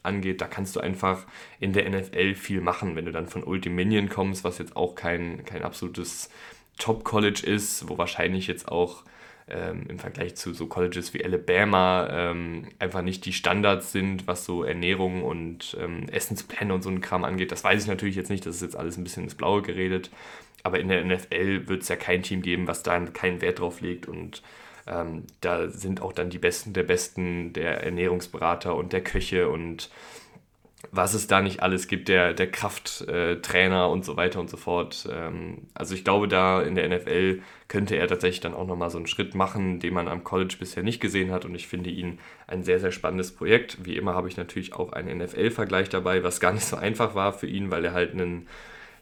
angeht, 0.04 0.40
da 0.40 0.46
kannst 0.46 0.76
du 0.76 0.80
einfach 0.80 1.26
in 1.58 1.72
der 1.72 1.90
NFL 1.90 2.36
viel 2.36 2.60
machen, 2.60 2.94
wenn 2.94 3.06
du 3.06 3.10
dann 3.10 3.26
von 3.26 3.42
Old 3.42 3.66
Dominion 3.66 4.08
kommst, 4.08 4.44
was 4.44 4.58
jetzt 4.58 4.76
auch 4.76 4.94
kein, 4.94 5.44
kein 5.44 5.64
absolutes 5.64 6.30
Top-College 6.78 7.44
ist, 7.44 7.88
wo 7.88 7.98
wahrscheinlich 7.98 8.46
jetzt 8.46 8.68
auch 8.68 9.02
ähm, 9.52 9.84
im 9.88 9.98
Vergleich 9.98 10.34
zu 10.36 10.54
so 10.54 10.66
Colleges 10.66 11.14
wie 11.14 11.24
Alabama 11.24 12.08
ähm, 12.10 12.68
einfach 12.78 13.02
nicht 13.02 13.24
die 13.24 13.32
Standards 13.32 13.92
sind, 13.92 14.26
was 14.26 14.44
so 14.44 14.64
Ernährung 14.64 15.22
und 15.22 15.76
ähm, 15.80 16.08
Essenspläne 16.08 16.72
und 16.74 16.82
so 16.82 16.90
ein 16.90 17.00
Kram 17.00 17.24
angeht. 17.24 17.52
Das 17.52 17.62
weiß 17.62 17.82
ich 17.82 17.88
natürlich 17.88 18.16
jetzt 18.16 18.30
nicht, 18.30 18.46
das 18.46 18.56
ist 18.56 18.62
jetzt 18.62 18.76
alles 18.76 18.96
ein 18.96 19.04
bisschen 19.04 19.24
ins 19.24 19.34
Blaue 19.34 19.62
geredet. 19.62 20.10
Aber 20.62 20.78
in 20.78 20.88
der 20.88 21.04
NFL 21.04 21.68
wird 21.68 21.82
es 21.82 21.88
ja 21.88 21.96
kein 21.96 22.22
Team 22.22 22.40
geben, 22.40 22.66
was 22.66 22.82
da 22.82 22.98
keinen 23.00 23.40
Wert 23.40 23.58
drauf 23.58 23.80
legt 23.80 24.06
und 24.06 24.42
ähm, 24.86 25.24
da 25.40 25.68
sind 25.68 26.02
auch 26.02 26.12
dann 26.12 26.30
die 26.30 26.38
Besten 26.38 26.72
der 26.72 26.82
Besten, 26.82 27.52
der 27.52 27.82
Ernährungsberater 27.84 28.74
und 28.74 28.92
der 28.92 29.02
Köche 29.02 29.48
und 29.48 29.90
was 30.90 31.14
es 31.14 31.26
da 31.26 31.40
nicht 31.40 31.62
alles 31.62 31.86
gibt, 31.86 32.08
der, 32.08 32.34
der 32.34 32.50
Krafttrainer 32.50 33.88
und 33.88 34.04
so 34.04 34.16
weiter 34.16 34.40
und 34.40 34.50
so 34.50 34.56
fort. 34.56 35.08
Ähm, 35.10 35.68
also 35.74 35.94
ich 35.94 36.04
glaube, 36.04 36.28
da 36.28 36.60
in 36.60 36.74
der 36.74 36.88
NFL 36.88 37.40
könnte 37.68 37.96
er 37.96 38.08
tatsächlich 38.08 38.40
dann 38.40 38.54
auch 38.54 38.66
nochmal 38.66 38.90
so 38.90 38.98
einen 38.98 39.06
Schritt 39.06 39.34
machen, 39.34 39.78
den 39.78 39.94
man 39.94 40.08
am 40.08 40.24
College 40.24 40.56
bisher 40.58 40.82
nicht 40.82 41.00
gesehen 41.00 41.30
hat. 41.30 41.44
Und 41.44 41.54
ich 41.54 41.68
finde 41.68 41.90
ihn 41.90 42.18
ein 42.46 42.64
sehr, 42.64 42.80
sehr 42.80 42.92
spannendes 42.92 43.32
Projekt. 43.32 43.84
Wie 43.84 43.96
immer 43.96 44.14
habe 44.14 44.28
ich 44.28 44.36
natürlich 44.36 44.74
auch 44.74 44.92
einen 44.92 45.18
NFL-Vergleich 45.18 45.88
dabei, 45.88 46.24
was 46.24 46.40
gar 46.40 46.52
nicht 46.52 46.66
so 46.66 46.76
einfach 46.76 47.14
war 47.14 47.32
für 47.32 47.46
ihn, 47.46 47.70
weil 47.70 47.84
er 47.84 47.92
halt 47.92 48.12
einen, 48.12 48.48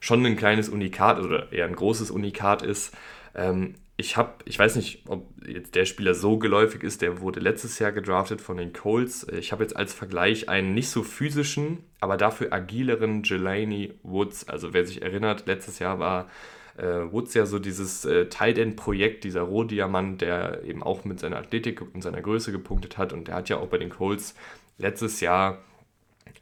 schon 0.01 0.25
ein 0.25 0.37
kleines 0.37 0.69
Unikat 0.69 1.19
oder 1.19 1.51
eher 1.53 1.67
ein 1.67 1.77
großes 1.77 2.11
Unikat 2.11 2.63
ist. 2.63 2.95
Ähm, 3.35 3.75
ich 4.01 4.17
habe, 4.17 4.33
ich 4.47 4.59
weiß 4.59 4.77
nicht, 4.77 5.05
ob 5.09 5.29
jetzt 5.47 5.75
der 5.75 5.85
Spieler 5.85 6.15
so 6.15 6.39
geläufig 6.39 6.83
ist, 6.83 7.03
der 7.03 7.21
wurde 7.21 7.39
letztes 7.39 7.79
Jahr 7.79 7.93
gedraftet 7.93 8.41
von 8.41 8.57
den 8.57 8.73
Colts. 8.73 9.27
Ich 9.29 9.53
habe 9.53 9.63
jetzt 9.63 9.77
als 9.77 9.93
Vergleich 9.93 10.49
einen 10.49 10.73
nicht 10.73 10.89
so 10.89 11.03
physischen, 11.03 11.85
aber 12.01 12.17
dafür 12.17 12.51
agileren 12.51 13.23
Jelani 13.25 13.93
Woods. 14.03 14.49
Also 14.49 14.73
wer 14.73 14.87
sich 14.87 15.03
erinnert, 15.03 15.47
letztes 15.47 15.79
Jahr 15.81 15.99
war 15.99 16.31
äh, 16.79 17.13
Woods 17.13 17.35
ja 17.35 17.45
so 17.45 17.59
dieses 17.59 18.07
äh, 18.07 18.27
Tight 18.31 18.57
End 18.57 18.77
Projekt, 18.77 19.25
dieser 19.25 19.43
Rohdiamant, 19.43 20.23
der 20.23 20.65
eben 20.65 20.83
auch 20.83 21.05
mit 21.05 21.21
seiner 21.21 21.37
Athletik 21.37 21.83
und 21.83 22.01
seiner 22.01 22.23
Größe 22.23 22.53
gepunktet 22.53 22.97
hat 22.97 23.13
und 23.13 23.29
der 23.29 23.35
hat 23.35 23.51
ja 23.51 23.59
auch 23.59 23.69
bei 23.69 23.79
den 23.79 23.91
Colts 23.91 24.35
letztes 24.79 25.21
Jahr 25.21 25.59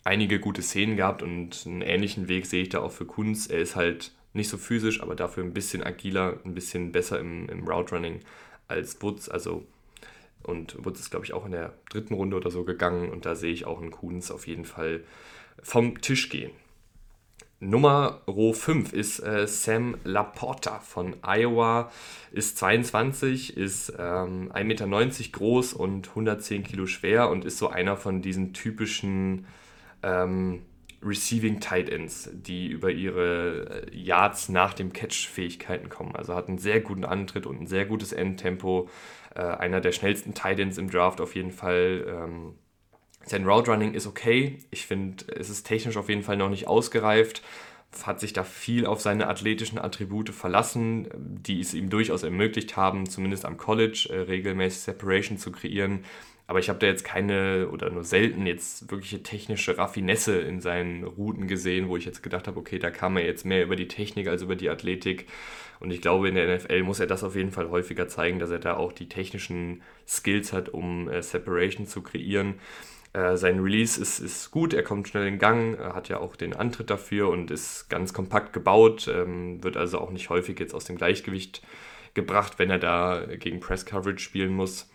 einige 0.04 0.38
gute 0.38 0.62
Szenen 0.62 0.96
gehabt 0.96 1.24
und 1.24 1.64
einen 1.66 1.82
ähnlichen 1.82 2.28
Weg 2.28 2.46
sehe 2.46 2.62
ich 2.62 2.68
da 2.68 2.78
auch 2.78 2.92
für 2.92 3.04
Kunz. 3.04 3.48
Er 3.48 3.58
ist 3.58 3.74
halt 3.74 4.12
nicht 4.38 4.48
so 4.48 4.56
physisch, 4.56 5.02
aber 5.02 5.14
dafür 5.14 5.44
ein 5.44 5.52
bisschen 5.52 5.82
agiler, 5.82 6.38
ein 6.44 6.54
bisschen 6.54 6.92
besser 6.92 7.20
im, 7.20 7.48
im 7.48 7.68
Route 7.68 7.94
Running 7.94 8.20
als 8.66 9.00
Woods. 9.02 9.28
Also, 9.28 9.66
und 10.42 10.82
Woods 10.84 11.00
ist, 11.00 11.10
glaube 11.10 11.26
ich, 11.26 11.34
auch 11.34 11.44
in 11.44 11.52
der 11.52 11.74
dritten 11.90 12.14
Runde 12.14 12.36
oder 12.36 12.50
so 12.50 12.64
gegangen 12.64 13.10
und 13.10 13.26
da 13.26 13.34
sehe 13.34 13.52
ich 13.52 13.66
auch 13.66 13.80
einen 13.80 13.90
Kunz 13.90 14.30
auf 14.30 14.46
jeden 14.46 14.64
Fall 14.64 15.04
vom 15.62 16.00
Tisch 16.00 16.30
gehen. 16.30 16.52
Nummer 17.60 18.22
5 18.26 18.92
ist 18.92 19.18
äh, 19.18 19.48
Sam 19.48 19.96
Laporta 20.04 20.78
von 20.78 21.16
Iowa, 21.22 21.90
ist 22.30 22.56
22, 22.58 23.56
ist 23.56 23.92
ähm, 23.98 24.52
1,90 24.52 24.64
Meter 24.64 24.86
groß 25.32 25.72
und 25.72 26.08
110 26.08 26.62
Kilo 26.62 26.86
schwer 26.86 27.28
und 27.30 27.44
ist 27.44 27.58
so 27.58 27.68
einer 27.68 27.96
von 27.96 28.22
diesen 28.22 28.52
typischen 28.52 29.46
ähm, 30.04 30.62
Receiving 31.02 31.60
Tight 31.60 31.88
Ends, 31.88 32.28
die 32.32 32.68
über 32.68 32.90
ihre 32.90 33.86
äh, 33.86 33.96
Yards 33.96 34.48
nach 34.48 34.74
dem 34.74 34.92
Catch 34.92 35.28
Fähigkeiten 35.28 35.88
kommen. 35.88 36.16
Also 36.16 36.34
hat 36.34 36.48
einen 36.48 36.58
sehr 36.58 36.80
guten 36.80 37.04
Antritt 37.04 37.46
und 37.46 37.60
ein 37.60 37.66
sehr 37.66 37.86
gutes 37.86 38.12
Endtempo. 38.12 38.88
Äh, 39.34 39.42
einer 39.42 39.80
der 39.80 39.92
schnellsten 39.92 40.34
Tight 40.34 40.58
Ends 40.58 40.78
im 40.78 40.90
Draft 40.90 41.20
auf 41.20 41.34
jeden 41.34 41.52
Fall. 41.52 42.04
Ähm, 42.08 42.54
sein 43.24 43.46
Route 43.46 43.70
Running 43.70 43.94
ist 43.94 44.06
okay. 44.06 44.58
Ich 44.70 44.86
finde, 44.86 45.24
es 45.36 45.50
ist 45.50 45.64
technisch 45.64 45.96
auf 45.96 46.08
jeden 46.08 46.22
Fall 46.22 46.36
noch 46.36 46.50
nicht 46.50 46.66
ausgereift. 46.66 47.42
Hat 48.02 48.20
sich 48.20 48.32
da 48.32 48.44
viel 48.44 48.84
auf 48.84 49.00
seine 49.00 49.28
athletischen 49.28 49.78
Attribute 49.78 50.30
verlassen, 50.30 51.08
die 51.14 51.60
es 51.60 51.74
ihm 51.74 51.90
durchaus 51.90 52.22
ermöglicht 52.22 52.76
haben, 52.76 53.08
zumindest 53.08 53.44
am 53.44 53.56
College 53.56 54.08
äh, 54.10 54.18
regelmäßig 54.20 54.80
Separation 54.80 55.38
zu 55.38 55.52
kreieren. 55.52 56.04
Aber 56.48 56.60
ich 56.60 56.70
habe 56.70 56.78
da 56.78 56.86
jetzt 56.86 57.04
keine 57.04 57.68
oder 57.68 57.90
nur 57.90 58.04
selten 58.04 58.46
jetzt 58.46 58.90
wirkliche 58.90 59.22
technische 59.22 59.76
Raffinesse 59.76 60.40
in 60.40 60.62
seinen 60.62 61.04
Routen 61.04 61.46
gesehen, 61.46 61.88
wo 61.88 61.98
ich 61.98 62.06
jetzt 62.06 62.22
gedacht 62.22 62.48
habe, 62.48 62.58
okay, 62.58 62.78
da 62.78 62.90
kam 62.90 63.18
er 63.18 63.26
jetzt 63.26 63.44
mehr 63.44 63.62
über 63.62 63.76
die 63.76 63.86
Technik 63.86 64.28
als 64.28 64.40
über 64.40 64.56
die 64.56 64.70
Athletik. 64.70 65.26
Und 65.78 65.90
ich 65.90 66.00
glaube, 66.00 66.26
in 66.26 66.36
der 66.36 66.56
NFL 66.56 66.84
muss 66.84 67.00
er 67.00 67.06
das 67.06 67.22
auf 67.22 67.36
jeden 67.36 67.50
Fall 67.50 67.68
häufiger 67.68 68.08
zeigen, 68.08 68.38
dass 68.38 68.50
er 68.50 68.60
da 68.60 68.78
auch 68.78 68.92
die 68.92 69.10
technischen 69.10 69.82
Skills 70.06 70.54
hat, 70.54 70.70
um 70.70 71.10
äh, 71.10 71.22
Separation 71.22 71.86
zu 71.86 72.00
kreieren. 72.00 72.54
Äh, 73.12 73.36
sein 73.36 73.60
Release 73.60 74.00
ist, 74.00 74.18
ist 74.18 74.50
gut, 74.50 74.72
er 74.72 74.82
kommt 74.82 75.06
schnell 75.06 75.26
in 75.26 75.38
Gang, 75.38 75.78
hat 75.78 76.08
ja 76.08 76.18
auch 76.18 76.34
den 76.34 76.56
Antritt 76.56 76.88
dafür 76.88 77.28
und 77.28 77.50
ist 77.50 77.90
ganz 77.90 78.14
kompakt 78.14 78.54
gebaut, 78.54 79.06
ähm, 79.06 79.62
wird 79.62 79.76
also 79.76 79.98
auch 79.98 80.10
nicht 80.10 80.30
häufig 80.30 80.58
jetzt 80.58 80.74
aus 80.74 80.86
dem 80.86 80.96
Gleichgewicht 80.96 81.60
gebracht, 82.14 82.58
wenn 82.58 82.70
er 82.70 82.78
da 82.78 83.26
gegen 83.38 83.60
Press 83.60 83.84
Coverage 83.84 84.20
spielen 84.20 84.54
muss. 84.54 84.88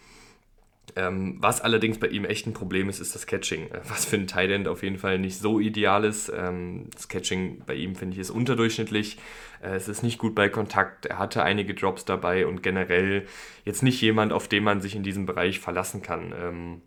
Ähm, 0.95 1.37
was 1.39 1.61
allerdings 1.61 1.97
bei 1.97 2.07
ihm 2.07 2.25
echt 2.25 2.45
ein 2.45 2.53
Problem 2.53 2.89
ist, 2.89 2.99
ist 2.99 3.15
das 3.15 3.25
Catching. 3.25 3.71
Äh, 3.71 3.79
was 3.87 4.05
für 4.05 4.17
ein 4.17 4.27
Tight 4.27 4.51
End 4.51 4.67
auf 4.67 4.83
jeden 4.83 4.97
Fall 4.97 5.17
nicht 5.17 5.37
so 5.37 5.59
ideal 5.59 6.03
ist. 6.03 6.31
Ähm, 6.35 6.87
das 6.93 7.07
Catching 7.07 7.63
bei 7.65 7.73
ihm 7.75 7.95
finde 7.95 8.13
ich 8.13 8.19
ist 8.19 8.29
unterdurchschnittlich. 8.29 9.17
Äh, 9.61 9.75
es 9.75 9.87
ist 9.87 10.03
nicht 10.03 10.19
gut 10.19 10.35
bei 10.35 10.49
Kontakt. 10.49 11.05
Er 11.05 11.17
hatte 11.19 11.43
einige 11.43 11.73
Drops 11.73 12.05
dabei 12.05 12.45
und 12.45 12.63
generell 12.63 13.25
jetzt 13.65 13.81
nicht 13.81 14.01
jemand, 14.01 14.33
auf 14.33 14.47
den 14.47 14.63
man 14.63 14.81
sich 14.81 14.95
in 14.95 15.03
diesem 15.03 15.25
Bereich 15.25 15.59
verlassen 15.59 16.01
kann. 16.01 16.33
Ähm, 16.37 16.81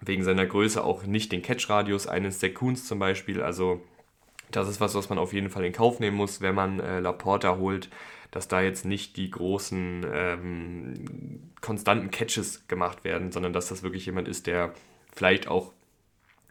wegen 0.00 0.24
seiner 0.24 0.46
Größe 0.46 0.82
auch 0.84 1.04
nicht 1.04 1.32
den 1.32 1.42
Catch-Radius 1.42 2.06
eines 2.06 2.40
Sekunds 2.40 2.86
zum 2.86 2.98
Beispiel. 2.98 3.42
Also 3.42 3.80
das 4.50 4.68
ist 4.68 4.80
was, 4.80 4.94
was 4.94 5.08
man 5.08 5.18
auf 5.18 5.32
jeden 5.32 5.50
Fall 5.50 5.64
in 5.64 5.72
Kauf 5.72 6.00
nehmen 6.00 6.16
muss, 6.16 6.40
wenn 6.40 6.54
man 6.54 6.80
äh, 6.80 7.00
Laporta 7.00 7.56
holt 7.56 7.88
dass 8.30 8.48
da 8.48 8.60
jetzt 8.60 8.84
nicht 8.84 9.16
die 9.16 9.30
großen 9.30 10.06
ähm, 10.12 10.94
konstanten 11.60 12.10
Catches 12.10 12.68
gemacht 12.68 13.04
werden, 13.04 13.32
sondern 13.32 13.52
dass 13.52 13.68
das 13.68 13.82
wirklich 13.82 14.06
jemand 14.06 14.28
ist, 14.28 14.46
der 14.46 14.74
vielleicht 15.14 15.48
auch, 15.48 15.72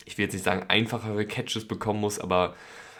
ich 0.05 0.17
will 0.17 0.25
jetzt 0.25 0.34
nicht 0.34 0.46
sagen, 0.46 0.65
einfachere 0.67 1.25
Catches 1.25 1.67
bekommen 1.67 2.01
muss, 2.01 2.19
aber 2.19 2.55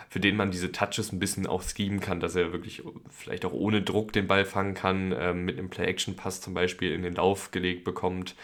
für 0.10 0.20
den 0.20 0.38
man 0.38 0.52
diese 0.52 0.72
Touches 0.72 1.12
ein 1.12 1.20
bisschen 1.20 1.48
auch 1.48 1.62
schemen 1.62 2.00
kann, 2.00 2.20
dass 2.20 2.36
er 2.36 2.54
wirklich 2.54 2.82
vielleicht 3.10 3.44
auch 3.44 3.52
ohne 3.52 3.82
Druck 3.82 4.14
den 4.14 4.28
Ball 4.28 4.46
fangen 4.46 4.74
kann, 4.74 5.12
äh, 5.12 5.34
mit 5.34 5.58
einem 5.58 5.70
Play-Action-Pass 5.70 6.40
zum 6.40 6.54
Beispiel 6.54 6.94
in 6.94 7.02
den 7.02 7.16
Lauf 7.16 7.52
gelegt 7.52 7.84
bekommt, 7.84 8.36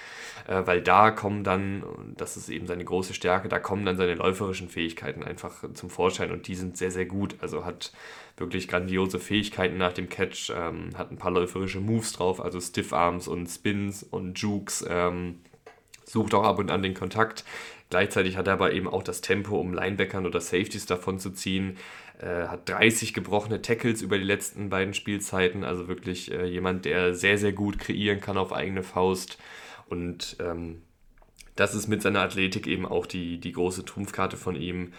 äh, 0.48 0.62
weil 0.66 0.82
da 0.82 1.12
kommen 1.12 1.44
dann, 1.44 1.84
das 2.18 2.36
ist 2.36 2.50
eben 2.50 2.68
seine 2.68 2.84
große 2.84 3.14
Stärke, 3.14 3.48
da 3.48 3.60
kommen 3.60 3.86
dann 3.86 3.96
seine 3.96 4.16
läuferischen 4.16 4.68
Fähigkeiten 4.68 5.24
einfach 5.24 5.64
zum 5.74 5.90
Vorschein 5.90 6.32
und 6.32 6.48
die 6.48 6.56
sind 6.56 6.78
sehr, 6.78 6.92
sehr 6.92 7.06
gut. 7.06 7.38
Also 7.40 7.64
hat 7.64 7.94
wirklich 8.38 8.68
grandiose 8.68 9.20
Fähigkeiten 9.20 9.78
nach 9.78 9.94
dem 9.94 10.10
Catch, 10.10 10.52
ähm, 10.56 10.90
hat 10.98 11.12
ein 11.12 11.18
paar 11.18 11.32
läuferische 11.32 11.80
Moves 11.80 12.14
drauf, 12.14 12.42
also 12.42 12.60
Stiff 12.60 12.94
Arms 12.94 13.28
und 13.28 13.48
Spins 13.48 14.04
und 14.04 14.40
Jukes. 14.40 14.86
Ähm, 14.88 15.40
sucht 16.06 16.34
auch 16.34 16.44
ab 16.44 16.60
und 16.60 16.72
an 16.72 16.84
den 16.84 16.94
Kontakt. 16.94 17.46
Gleichzeitig 17.90 18.38
hat 18.38 18.48
er 18.48 18.54
aber 18.54 18.74
eben 18.74 18.88
auch 18.88 19.04
das 19.04 19.22
Tempo, 19.22 19.60
um 19.60 19.74
Linebackern 19.74 20.26
oder 20.26 20.42
Safeties 20.42 20.86
davon 20.86 21.20
zu 21.20 21.32
ziehen. 21.32 21.78
Äh, 22.20 22.48
hat 22.48 22.68
30 22.68 23.14
gebrochene 23.14 23.62
Tackles 23.62 24.02
über 24.02 24.18
die 24.18 24.24
letzten 24.24 24.70
beiden 24.70 24.94
Spielzeiten. 24.94 25.64
Also 25.64 25.88
wirklich 25.88 26.32
äh, 26.32 26.46
jemand, 26.46 26.86
der 26.86 27.14
sehr, 27.14 27.38
sehr 27.38 27.54
gut 27.54 27.80
kreieren 27.80 28.20
kann 28.20 28.38
auf 28.38 28.52
eigene 28.52 28.84
Faust. 28.84 29.38
Und 29.88 30.38
ähm, 30.40 30.82
das 31.56 31.76
ist 31.76 31.88
mit 31.88 32.02
seiner 32.02 32.22
Athletik 32.22 32.66
eben 32.66 32.86
auch 32.86 33.06
die, 33.06 33.40
die 33.40 33.52
große 33.52 33.86
Trumpfkarte 33.86 34.38
von 34.38 34.56
ihm. 34.56 34.94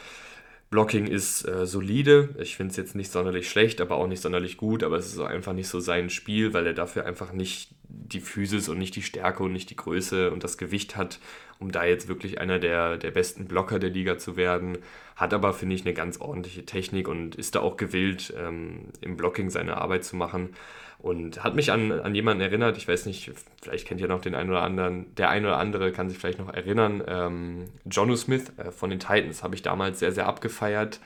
Blocking 0.75 1.07
ist 1.07 1.47
äh, 1.47 1.67
solide. 1.67 2.31
Ich 2.37 2.57
finde 2.57 2.73
es 2.73 2.77
jetzt 2.77 2.97
nicht 2.97 3.13
sonderlich 3.13 3.49
schlecht, 3.49 3.81
aber 3.81 3.95
auch 3.95 4.09
nicht 4.09 4.21
sonderlich 4.21 4.57
gut. 4.57 4.83
Aber 4.83 4.97
es 4.97 5.07
ist 5.07 5.21
einfach 5.21 5.53
nicht 5.53 5.69
so 5.69 5.79
sein 5.79 6.11
Spiel, 6.11 6.53
weil 6.53 6.67
er 6.67 6.73
dafür 6.73 7.07
einfach 7.07 7.33
nicht 7.33 7.71
die 7.85 8.19
Physis 8.19 8.69
und 8.69 8.79
nicht 8.79 8.97
die 8.97 9.03
Stärke 9.03 9.45
und 9.45 9.53
nicht 9.53 9.71
die 9.71 9.77
Größe 9.77 10.33
und 10.33 10.43
das 10.43 10.59
Gewicht 10.59 10.97
hat, 10.97 11.21
um 11.61 11.71
da 11.71 11.85
jetzt 11.85 12.09
wirklich 12.09 12.41
einer 12.41 12.59
der, 12.59 12.97
der 12.97 13.13
besten 13.13 13.45
Blocker 13.45 13.79
der 13.79 13.91
Liga 13.91 14.19
zu 14.19 14.37
werden. 14.37 14.79
Hat 15.15 15.33
aber, 15.33 15.53
finde 15.53 15.77
ich, 15.77 15.83
eine 15.83 15.95
ganz 15.95 16.21
ordentliche 16.21 16.67
Technik 16.67 17.07
und 17.07 17.37
ist 17.37 17.55
da 17.55 17.61
auch 17.61 17.77
gewillt, 17.77 18.35
ähm, 18.37 18.89
im 19.01 19.17
Blocking 19.17 19.51
seine 19.51 19.77
Arbeit 19.77 20.05
zu 20.05 20.17
machen. 20.17 20.57
Und 21.05 21.45
hat 21.45 21.55
mich 21.55 21.71
an, 21.71 21.93
an 21.93 22.15
jemanden 22.15 22.41
erinnert, 22.41 22.79
ich 22.79 22.89
weiß 22.89 23.05
nicht, 23.05 23.31
vielleicht 23.61 23.87
kennt 23.87 24.01
ihr 24.01 24.09
noch 24.09 24.23
den 24.23 24.35
einen 24.35 24.49
oder 24.49 24.63
anderen, 24.63 25.15
der 25.17 25.29
eine 25.29 25.49
oder 25.49 25.59
andere 25.59 25.93
kann 25.93 26.09
sich 26.09 26.17
vielleicht 26.17 26.39
noch 26.39 26.51
erinnern, 26.51 27.03
ähm, 27.07 27.67
Jonu 27.85 28.17
Smith 28.17 28.51
äh, 28.57 28.71
von 28.71 28.89
den 28.89 29.01
Titans 29.01 29.43
habe 29.43 29.55
ich 29.55 29.61
damals 29.61 29.99
sehr, 29.99 30.13
sehr 30.13 30.27
abgefeiert, 30.27 31.01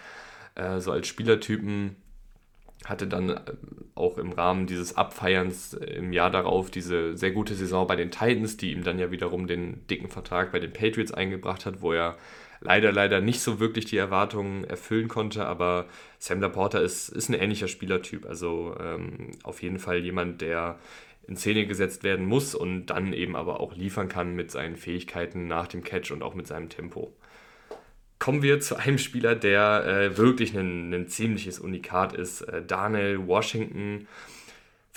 äh, 0.54 0.78
so 0.78 0.92
als 0.92 1.08
Spielertypen. 1.08 1.96
Hatte 2.88 3.06
dann 3.06 3.30
äh, 3.30 3.40
auch 3.94 4.18
im 4.18 4.32
Rahmen 4.32 4.66
dieses 4.66 4.96
Abfeierns 4.96 5.74
äh, 5.74 5.84
im 5.94 6.12
Jahr 6.12 6.30
darauf 6.30 6.70
diese 6.70 7.16
sehr 7.16 7.32
gute 7.32 7.54
Saison 7.54 7.86
bei 7.86 7.96
den 7.96 8.10
Titans, 8.10 8.56
die 8.56 8.72
ihm 8.72 8.84
dann 8.84 8.98
ja 8.98 9.10
wiederum 9.10 9.46
den 9.46 9.86
dicken 9.88 10.08
Vertrag 10.08 10.52
bei 10.52 10.60
den 10.60 10.72
Patriots 10.72 11.12
eingebracht 11.12 11.66
hat, 11.66 11.82
wo 11.82 11.92
er 11.92 12.16
leider, 12.60 12.92
leider 12.92 13.20
nicht 13.20 13.40
so 13.40 13.60
wirklich 13.60 13.84
die 13.84 13.96
Erwartungen 13.96 14.64
erfüllen 14.64 15.08
konnte, 15.08 15.46
aber 15.46 15.86
Sam 16.18 16.40
Laporta 16.40 16.78
ist, 16.78 17.08
ist 17.08 17.28
ein 17.28 17.34
ähnlicher 17.34 17.68
Spielertyp. 17.68 18.26
Also 18.26 18.76
ähm, 18.80 19.32
auf 19.42 19.62
jeden 19.62 19.78
Fall 19.78 19.98
jemand, 19.98 20.40
der 20.40 20.78
in 21.26 21.36
Szene 21.36 21.66
gesetzt 21.66 22.04
werden 22.04 22.26
muss 22.26 22.54
und 22.54 22.86
dann 22.86 23.12
eben 23.12 23.36
aber 23.36 23.60
auch 23.60 23.76
liefern 23.76 24.08
kann 24.08 24.34
mit 24.34 24.50
seinen 24.50 24.76
Fähigkeiten 24.76 25.46
nach 25.46 25.66
dem 25.66 25.84
Catch 25.84 26.10
und 26.10 26.22
auch 26.22 26.34
mit 26.34 26.46
seinem 26.46 26.70
Tempo. 26.70 27.12
Kommen 28.18 28.42
wir 28.42 28.60
zu 28.60 28.76
einem 28.76 28.98
Spieler, 28.98 29.34
der 29.34 29.86
äh, 29.86 30.16
wirklich 30.16 30.56
ein, 30.56 30.92
ein, 30.92 31.08
ziemliches 31.08 31.58
Unikat 31.58 32.14
ist. 32.14 32.42
Äh, 32.42 32.62
Daniel 32.66 33.26
Washington 33.26 34.08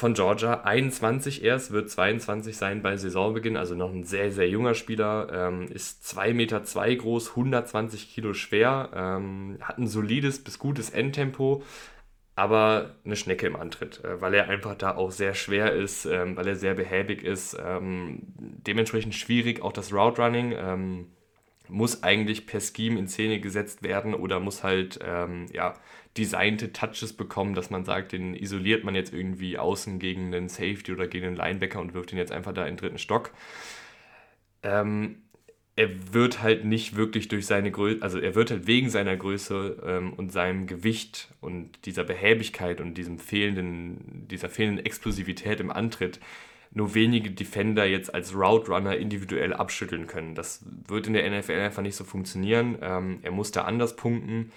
von 0.01 0.15
Georgia, 0.15 0.61
21 0.61 1.43
erst, 1.43 1.71
wird 1.71 1.91
22 1.91 2.57
sein 2.57 2.81
bei 2.81 2.97
Saisonbeginn, 2.97 3.55
also 3.55 3.75
noch 3.75 3.91
ein 3.91 4.03
sehr, 4.03 4.31
sehr 4.31 4.49
junger 4.49 4.73
Spieler, 4.73 5.27
ähm, 5.31 5.67
ist 5.67 6.03
2,2 6.03 6.33
Meter 6.33 6.63
zwei 6.63 6.95
groß, 6.95 7.29
120 7.31 8.11
Kilo 8.11 8.33
schwer, 8.33 8.89
ähm, 8.95 9.59
hat 9.61 9.77
ein 9.77 9.87
solides 9.87 10.43
bis 10.43 10.57
gutes 10.57 10.89
Endtempo, 10.89 11.61
aber 12.35 12.95
eine 13.05 13.15
Schnecke 13.15 13.45
im 13.45 13.55
Antritt, 13.55 14.03
äh, 14.03 14.19
weil 14.19 14.33
er 14.33 14.49
einfach 14.49 14.73
da 14.73 14.95
auch 14.95 15.11
sehr 15.11 15.35
schwer 15.35 15.71
ist, 15.73 16.05
ähm, 16.05 16.35
weil 16.35 16.47
er 16.47 16.55
sehr 16.55 16.73
behäbig 16.73 17.23
ist, 17.23 17.55
ähm, 17.63 18.23
dementsprechend 18.25 19.13
schwierig 19.13 19.61
auch 19.61 19.73
das 19.73 19.93
Route 19.93 20.19
Running 20.19 20.55
ähm, 20.57 21.07
muss 21.71 22.03
eigentlich 22.03 22.45
per 22.45 22.59
Scheme 22.59 22.99
in 22.99 23.07
Szene 23.07 23.39
gesetzt 23.39 23.81
werden 23.81 24.13
oder 24.13 24.39
muss 24.39 24.63
halt 24.63 24.99
ähm, 25.03 25.47
ja, 25.53 25.73
designte 26.17 26.73
Touches 26.73 27.13
bekommen, 27.13 27.55
dass 27.55 27.69
man 27.69 27.85
sagt, 27.85 28.11
den 28.11 28.35
isoliert 28.35 28.83
man 28.83 28.95
jetzt 28.95 29.13
irgendwie 29.13 29.57
außen 29.57 29.97
gegen 29.97 30.27
einen 30.33 30.49
Safety 30.49 30.91
oder 30.91 31.07
gegen 31.07 31.27
einen 31.27 31.35
Linebacker 31.35 31.79
und 31.79 31.93
wirft 31.93 32.11
ihn 32.11 32.17
jetzt 32.17 32.31
einfach 32.31 32.53
da 32.53 32.63
in 32.63 32.75
den 32.75 32.77
dritten 32.77 32.97
Stock. 32.97 33.31
Ähm, 34.63 35.23
er 35.77 36.13
wird 36.13 36.41
halt 36.41 36.65
nicht 36.65 36.95
wirklich 36.95 37.29
durch 37.29 37.45
seine 37.45 37.71
Größe, 37.71 38.01
also 38.01 38.19
er 38.19 38.35
wird 38.35 38.51
halt 38.51 38.67
wegen 38.67 38.89
seiner 38.89 39.15
Größe 39.15 39.81
ähm, 39.85 40.13
und 40.13 40.31
seinem 40.31 40.67
Gewicht 40.67 41.33
und 41.39 41.85
dieser 41.85 42.03
Behäbigkeit 42.03 42.81
und 42.81 42.95
diesem 42.95 43.17
fehlenden, 43.17 44.27
dieser 44.29 44.49
fehlenden 44.49 44.85
Explosivität 44.85 45.61
im 45.61 45.71
Antritt 45.71 46.19
nur 46.73 46.93
wenige 46.93 47.31
Defender 47.31 47.85
jetzt 47.85 48.13
als 48.13 48.33
Route 48.33 48.71
Runner 48.71 48.95
individuell 48.95 49.53
abschütteln 49.53 50.07
können. 50.07 50.35
Das 50.35 50.65
wird 50.87 51.07
in 51.07 51.13
der 51.13 51.29
NFL 51.29 51.59
einfach 51.59 51.81
nicht 51.81 51.95
so 51.95 52.03
funktionieren. 52.03 52.77
Ähm, 52.81 53.19
er 53.21 53.31
muss 53.31 53.51
da 53.51 53.63
anders 53.63 53.95
punkten. 53.95 54.51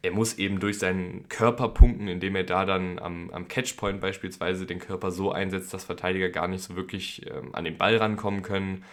Er 0.00 0.12
muss 0.12 0.38
eben 0.38 0.60
durch 0.60 0.78
seinen 0.78 1.28
Körper 1.28 1.68
punkten, 1.68 2.08
indem 2.08 2.36
er 2.36 2.44
da 2.44 2.64
dann 2.64 2.98
am, 2.98 3.30
am 3.30 3.48
Catchpoint 3.48 4.00
beispielsweise 4.00 4.66
den 4.66 4.78
Körper 4.78 5.10
so 5.10 5.32
einsetzt, 5.32 5.72
dass 5.72 5.84
Verteidiger 5.84 6.30
gar 6.30 6.48
nicht 6.48 6.62
so 6.62 6.76
wirklich 6.76 7.26
ähm, 7.26 7.54
an 7.54 7.64
den 7.64 7.76
Ball 7.78 7.96
rankommen 7.96 8.42
können. 8.42 8.84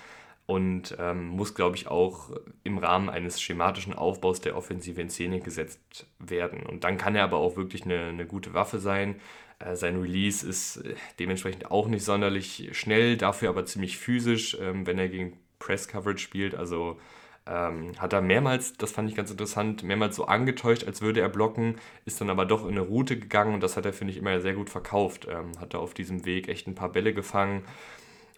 Und 0.48 0.98
ähm, 1.00 1.28
muss, 1.28 1.54
glaube 1.54 1.78
ich, 1.78 1.88
auch 1.88 2.32
im 2.64 2.78
Rahmen 2.78 3.10
eines 3.10 3.42
schematischen 3.42 3.94
Aufbaus 3.94 4.42
der 4.42 4.58
Offensive 4.58 5.00
in 5.00 5.10
Szene 5.10 5.40
gesetzt 5.40 6.08
werden. 6.20 6.64
Und 6.64 6.84
dann 6.84 6.98
kann 6.98 7.16
er 7.16 7.24
aber 7.24 7.38
auch 7.38 7.56
wirklich 7.56 7.86
eine, 7.86 8.08
eine 8.08 8.26
gute 8.26 8.54
Waffe 8.54 8.80
sein. 8.80 9.16
Äh, 9.64 9.76
sein 9.76 10.00
Release 10.00 10.48
ist 10.48 10.78
äh, 10.78 10.96
dementsprechend 11.20 11.72
auch 11.72 11.88
nicht 11.88 12.04
sonderlich 12.04 12.70
schnell, 12.74 13.18
dafür 13.18 13.50
aber 13.50 13.66
ziemlich 13.66 13.98
physisch, 13.98 14.58
ähm, 14.60 14.86
wenn 14.88 15.00
er 15.00 15.10
gegen 15.10 15.38
Press 15.60 15.88
Coverage 15.88 16.20
spielt. 16.20 16.56
Also 16.56 17.00
ähm, 17.46 17.94
hat 18.00 18.14
er 18.14 18.22
mehrmals, 18.22 18.74
das 18.74 18.92
fand 18.92 19.10
ich 19.10 19.16
ganz 19.16 19.32
interessant, 19.32 19.84
mehrmals 19.84 20.16
so 20.16 20.26
angetäuscht, 20.26 20.86
als 20.86 21.02
würde 21.02 21.22
er 21.22 21.30
blocken, 21.30 21.76
ist 22.06 22.22
dann 22.22 22.30
aber 22.30 22.46
doch 22.46 22.64
in 22.64 22.72
eine 22.72 22.82
Route 22.82 23.18
gegangen 23.18 23.54
und 23.54 23.62
das 23.62 23.78
hat 23.78 23.86
er, 23.86 23.94
finde 23.94 24.14
ich, 24.14 24.20
immer 24.20 24.40
sehr 24.42 24.54
gut 24.54 24.70
verkauft. 24.70 25.28
Ähm, 25.30 25.52
hat 25.60 25.74
er 25.74 25.80
auf 25.80 25.94
diesem 25.94 26.26
Weg 26.26 26.50
echt 26.50 26.68
ein 26.68 26.76
paar 26.76 26.92
Bälle 26.92 27.14
gefangen 27.14 27.64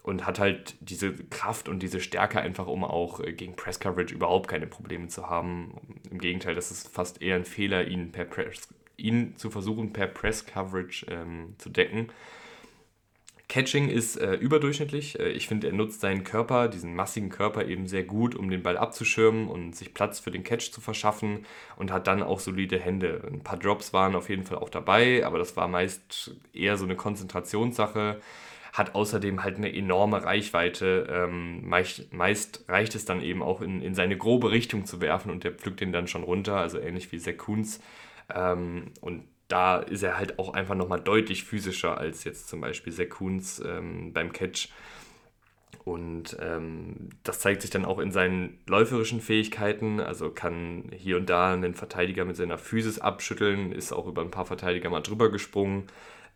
und 0.02 0.26
hat 0.26 0.38
halt 0.38 0.76
diese 0.80 1.14
Kraft 1.14 1.68
und 1.68 1.80
diese 1.82 2.00
Stärke 2.00 2.40
einfach, 2.40 2.66
um 2.66 2.84
auch 2.84 3.20
äh, 3.20 3.32
gegen 3.32 3.56
Press 3.56 3.80
Coverage 3.80 4.14
überhaupt 4.14 4.48
keine 4.48 4.66
Probleme 4.66 5.08
zu 5.08 5.28
haben. 5.28 5.74
Im 6.10 6.18
Gegenteil, 6.18 6.54
das 6.54 6.70
ist 6.70 6.88
fast 6.88 7.22
eher 7.22 7.36
ein 7.36 7.44
Fehler, 7.44 7.86
ihn 7.86 8.12
per 8.12 8.26
Press, 8.26 8.68
ihn 8.96 9.36
zu 9.36 9.50
versuchen, 9.50 9.92
per 9.92 10.06
Press 10.06 10.46
Coverage 10.46 11.06
ähm, 11.08 11.54
zu 11.58 11.68
decken. 11.70 12.08
Catching 13.48 13.88
ist 13.88 14.16
äh, 14.16 14.34
überdurchschnittlich. 14.34 15.18
Äh, 15.20 15.28
ich 15.28 15.46
finde, 15.46 15.68
er 15.68 15.74
nutzt 15.74 16.00
seinen 16.00 16.24
Körper, 16.24 16.68
diesen 16.68 16.94
massigen 16.94 17.28
Körper 17.28 17.66
eben 17.66 17.86
sehr 17.86 18.02
gut, 18.02 18.34
um 18.34 18.50
den 18.50 18.62
Ball 18.62 18.76
abzuschirmen 18.76 19.48
und 19.48 19.76
sich 19.76 19.94
Platz 19.94 20.18
für 20.18 20.30
den 20.30 20.44
Catch 20.44 20.72
zu 20.72 20.80
verschaffen 20.80 21.44
und 21.76 21.92
hat 21.92 22.06
dann 22.06 22.22
auch 22.22 22.40
solide 22.40 22.78
Hände. 22.78 23.22
Ein 23.30 23.44
paar 23.44 23.58
Drops 23.58 23.92
waren 23.92 24.16
auf 24.16 24.28
jeden 24.28 24.44
Fall 24.44 24.58
auch 24.58 24.70
dabei, 24.70 25.24
aber 25.26 25.38
das 25.38 25.56
war 25.56 25.68
meist 25.68 26.34
eher 26.52 26.76
so 26.76 26.84
eine 26.84 26.96
Konzentrationssache. 26.96 28.20
Hat 28.72 28.96
außerdem 28.96 29.44
halt 29.44 29.58
eine 29.58 29.72
enorme 29.72 30.24
Reichweite. 30.24 31.06
Ähm, 31.08 31.68
meist, 31.68 32.12
meist, 32.12 32.64
reicht 32.66 32.96
es 32.96 33.04
dann 33.04 33.20
eben 33.20 33.40
auch 33.42 33.60
in, 33.60 33.82
in 33.82 33.94
seine 33.94 34.16
grobe 34.16 34.50
Richtung 34.50 34.84
zu 34.84 35.00
werfen 35.00 35.30
und 35.30 35.44
der 35.44 35.52
pflückt 35.52 35.80
den 35.80 35.92
dann 35.92 36.08
schon 36.08 36.24
runter, 36.24 36.56
also 36.56 36.80
ähnlich 36.80 37.12
wie 37.12 37.32
Kuhns. 37.34 37.80
Ähm, 38.32 38.92
und 39.00 39.24
da 39.48 39.78
ist 39.78 40.02
er 40.02 40.16
halt 40.16 40.38
auch 40.38 40.54
einfach 40.54 40.74
nochmal 40.74 41.00
deutlich 41.00 41.44
physischer 41.44 41.98
als 41.98 42.24
jetzt 42.24 42.48
zum 42.48 42.60
Beispiel 42.60 42.92
Sekuns 42.92 43.62
ähm, 43.64 44.12
beim 44.12 44.32
Catch. 44.32 44.68
Und 45.84 46.36
ähm, 46.40 47.10
das 47.24 47.40
zeigt 47.40 47.60
sich 47.60 47.70
dann 47.70 47.84
auch 47.84 47.98
in 47.98 48.10
seinen 48.10 48.58
läuferischen 48.66 49.20
Fähigkeiten. 49.20 50.00
Also 50.00 50.30
kann 50.30 50.90
hier 50.96 51.18
und 51.18 51.28
da 51.28 51.52
einen 51.52 51.74
Verteidiger 51.74 52.24
mit 52.24 52.36
seiner 52.36 52.56
Physis 52.56 52.98
abschütteln, 52.98 53.72
ist 53.72 53.92
auch 53.92 54.06
über 54.06 54.22
ein 54.22 54.30
paar 54.30 54.46
Verteidiger 54.46 54.88
mal 54.88 55.02
drüber 55.02 55.30
gesprungen. 55.30 55.84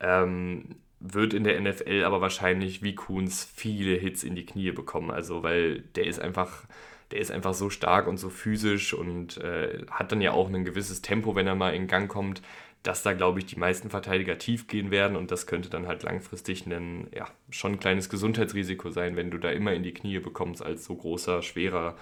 Ähm, 0.00 0.76
wird 1.00 1.32
in 1.32 1.44
der 1.44 1.58
NFL 1.60 2.04
aber 2.04 2.20
wahrscheinlich 2.20 2.82
wie 2.82 2.94
Kuhns 2.94 3.44
viele 3.44 3.96
Hits 3.96 4.22
in 4.22 4.34
die 4.34 4.44
Knie 4.44 4.72
bekommen. 4.72 5.10
Also, 5.10 5.42
weil 5.42 5.80
der 5.80 6.06
ist 6.06 6.20
einfach 6.20 6.64
der 7.10 7.20
ist 7.20 7.30
einfach 7.30 7.54
so 7.54 7.70
stark 7.70 8.06
und 8.06 8.18
so 8.18 8.30
physisch 8.30 8.94
und 8.94 9.38
äh, 9.38 9.84
hat 9.90 10.12
dann 10.12 10.20
ja 10.20 10.32
auch 10.32 10.48
ein 10.48 10.64
gewisses 10.64 11.02
Tempo, 11.02 11.34
wenn 11.34 11.46
er 11.46 11.54
mal 11.54 11.74
in 11.74 11.86
Gang 11.86 12.08
kommt, 12.08 12.42
dass 12.82 13.02
da, 13.02 13.12
glaube 13.12 13.40
ich, 13.40 13.46
die 13.46 13.58
meisten 13.58 13.90
Verteidiger 13.90 14.38
tief 14.38 14.66
gehen 14.68 14.90
werden 14.90 15.16
und 15.16 15.30
das 15.30 15.46
könnte 15.46 15.68
dann 15.68 15.86
halt 15.86 16.02
langfristig 16.02 16.66
ein, 16.66 17.08
ja, 17.14 17.26
schon 17.50 17.72
ein 17.72 17.80
kleines 17.80 18.08
Gesundheitsrisiko 18.08 18.90
sein, 18.90 19.16
wenn 19.16 19.30
du 19.30 19.38
da 19.38 19.50
immer 19.50 19.72
in 19.72 19.82
die 19.82 19.94
Knie 19.94 20.18
bekommst 20.20 20.62
als 20.62 20.84
so 20.84 20.94
großer, 20.94 21.42
schwerer 21.42 21.96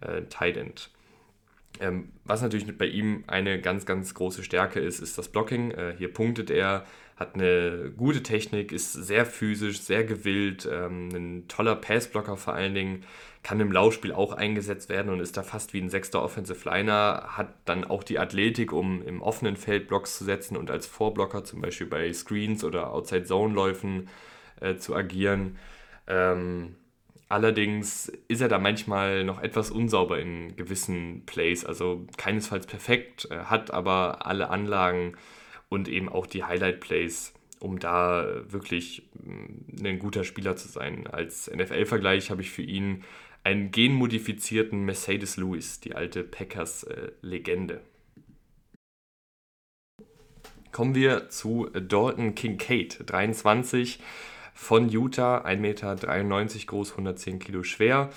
äh, 0.00 0.22
Tight 0.22 0.56
End. 0.56 0.90
Ähm, 1.80 2.10
was 2.24 2.42
natürlich 2.42 2.76
bei 2.76 2.86
ihm 2.86 3.24
eine 3.26 3.60
ganz, 3.60 3.86
ganz 3.86 4.14
große 4.14 4.42
Stärke 4.42 4.80
ist, 4.80 5.00
ist 5.00 5.18
das 5.18 5.28
Blocking. 5.28 5.70
Äh, 5.70 5.94
hier 5.96 6.12
punktet 6.12 6.50
er, 6.50 6.86
hat 7.16 7.34
eine 7.34 7.92
gute 7.96 8.22
Technik, 8.22 8.72
ist 8.72 8.92
sehr 8.92 9.26
physisch, 9.26 9.80
sehr 9.80 10.04
gewillt, 10.04 10.68
ähm, 10.70 11.08
ein 11.14 11.48
toller 11.48 11.76
Passblocker 11.76 12.36
vor 12.36 12.54
allen 12.54 12.74
Dingen, 12.74 13.04
kann 13.42 13.58
im 13.58 13.72
Laufspiel 13.72 14.12
auch 14.12 14.32
eingesetzt 14.32 14.88
werden 14.88 15.10
und 15.10 15.20
ist 15.20 15.36
da 15.36 15.42
fast 15.42 15.72
wie 15.72 15.80
ein 15.80 15.88
sechster 15.88 16.22
Offensive 16.22 16.68
Liner, 16.68 17.24
hat 17.36 17.54
dann 17.64 17.84
auch 17.84 18.04
die 18.04 18.18
Athletik, 18.18 18.72
um 18.72 19.02
im 19.02 19.20
offenen 19.20 19.56
Feld 19.56 19.88
Blocks 19.88 20.16
zu 20.18 20.24
setzen 20.24 20.56
und 20.56 20.70
als 20.70 20.86
Vorblocker 20.86 21.42
zum 21.42 21.60
Beispiel 21.60 21.88
bei 21.88 22.12
Screens 22.12 22.62
oder 22.62 22.92
Outside-Zone-Läufen 22.92 24.08
äh, 24.60 24.76
zu 24.76 24.94
agieren. 24.94 25.58
Ähm, 26.06 26.76
allerdings 27.28 28.12
ist 28.28 28.40
er 28.40 28.48
da 28.48 28.58
manchmal 28.58 29.24
noch 29.24 29.42
etwas 29.42 29.72
unsauber 29.72 30.20
in 30.20 30.54
gewissen 30.54 31.24
Plays, 31.26 31.64
also 31.64 32.06
keinesfalls 32.16 32.66
perfekt, 32.66 33.26
äh, 33.30 33.38
hat 33.38 33.72
aber 33.72 34.24
alle 34.26 34.50
Anlagen 34.50 35.16
und 35.68 35.88
eben 35.88 36.08
auch 36.08 36.26
die 36.26 36.44
Highlight-Plays 36.44 37.34
um 37.62 37.78
da 37.78 38.26
wirklich 38.48 39.08
mm, 39.22 39.86
ein 39.86 39.98
guter 40.00 40.24
Spieler 40.24 40.56
zu 40.56 40.68
sein. 40.68 41.06
Als 41.06 41.48
NFL-Vergleich 41.48 42.30
habe 42.30 42.42
ich 42.42 42.50
für 42.50 42.62
ihn 42.62 43.04
einen 43.44 43.70
genmodifizierten 43.70 44.84
Mercedes 44.84 45.36
Lewis, 45.36 45.80
die 45.80 45.94
alte 45.94 46.22
Packers-Legende. 46.22 47.80
Kommen 50.70 50.94
wir 50.94 51.28
zu 51.28 51.66
Dalton 51.66 52.34
Kincaid, 52.34 53.00
23 53.06 54.00
von 54.54 54.88
Utah, 54.88 55.44
1,93 55.44 55.56
Meter 55.58 55.96
groß, 56.66 56.92
110 56.92 57.38
Kilo 57.40 57.62
schwer. 57.62 58.10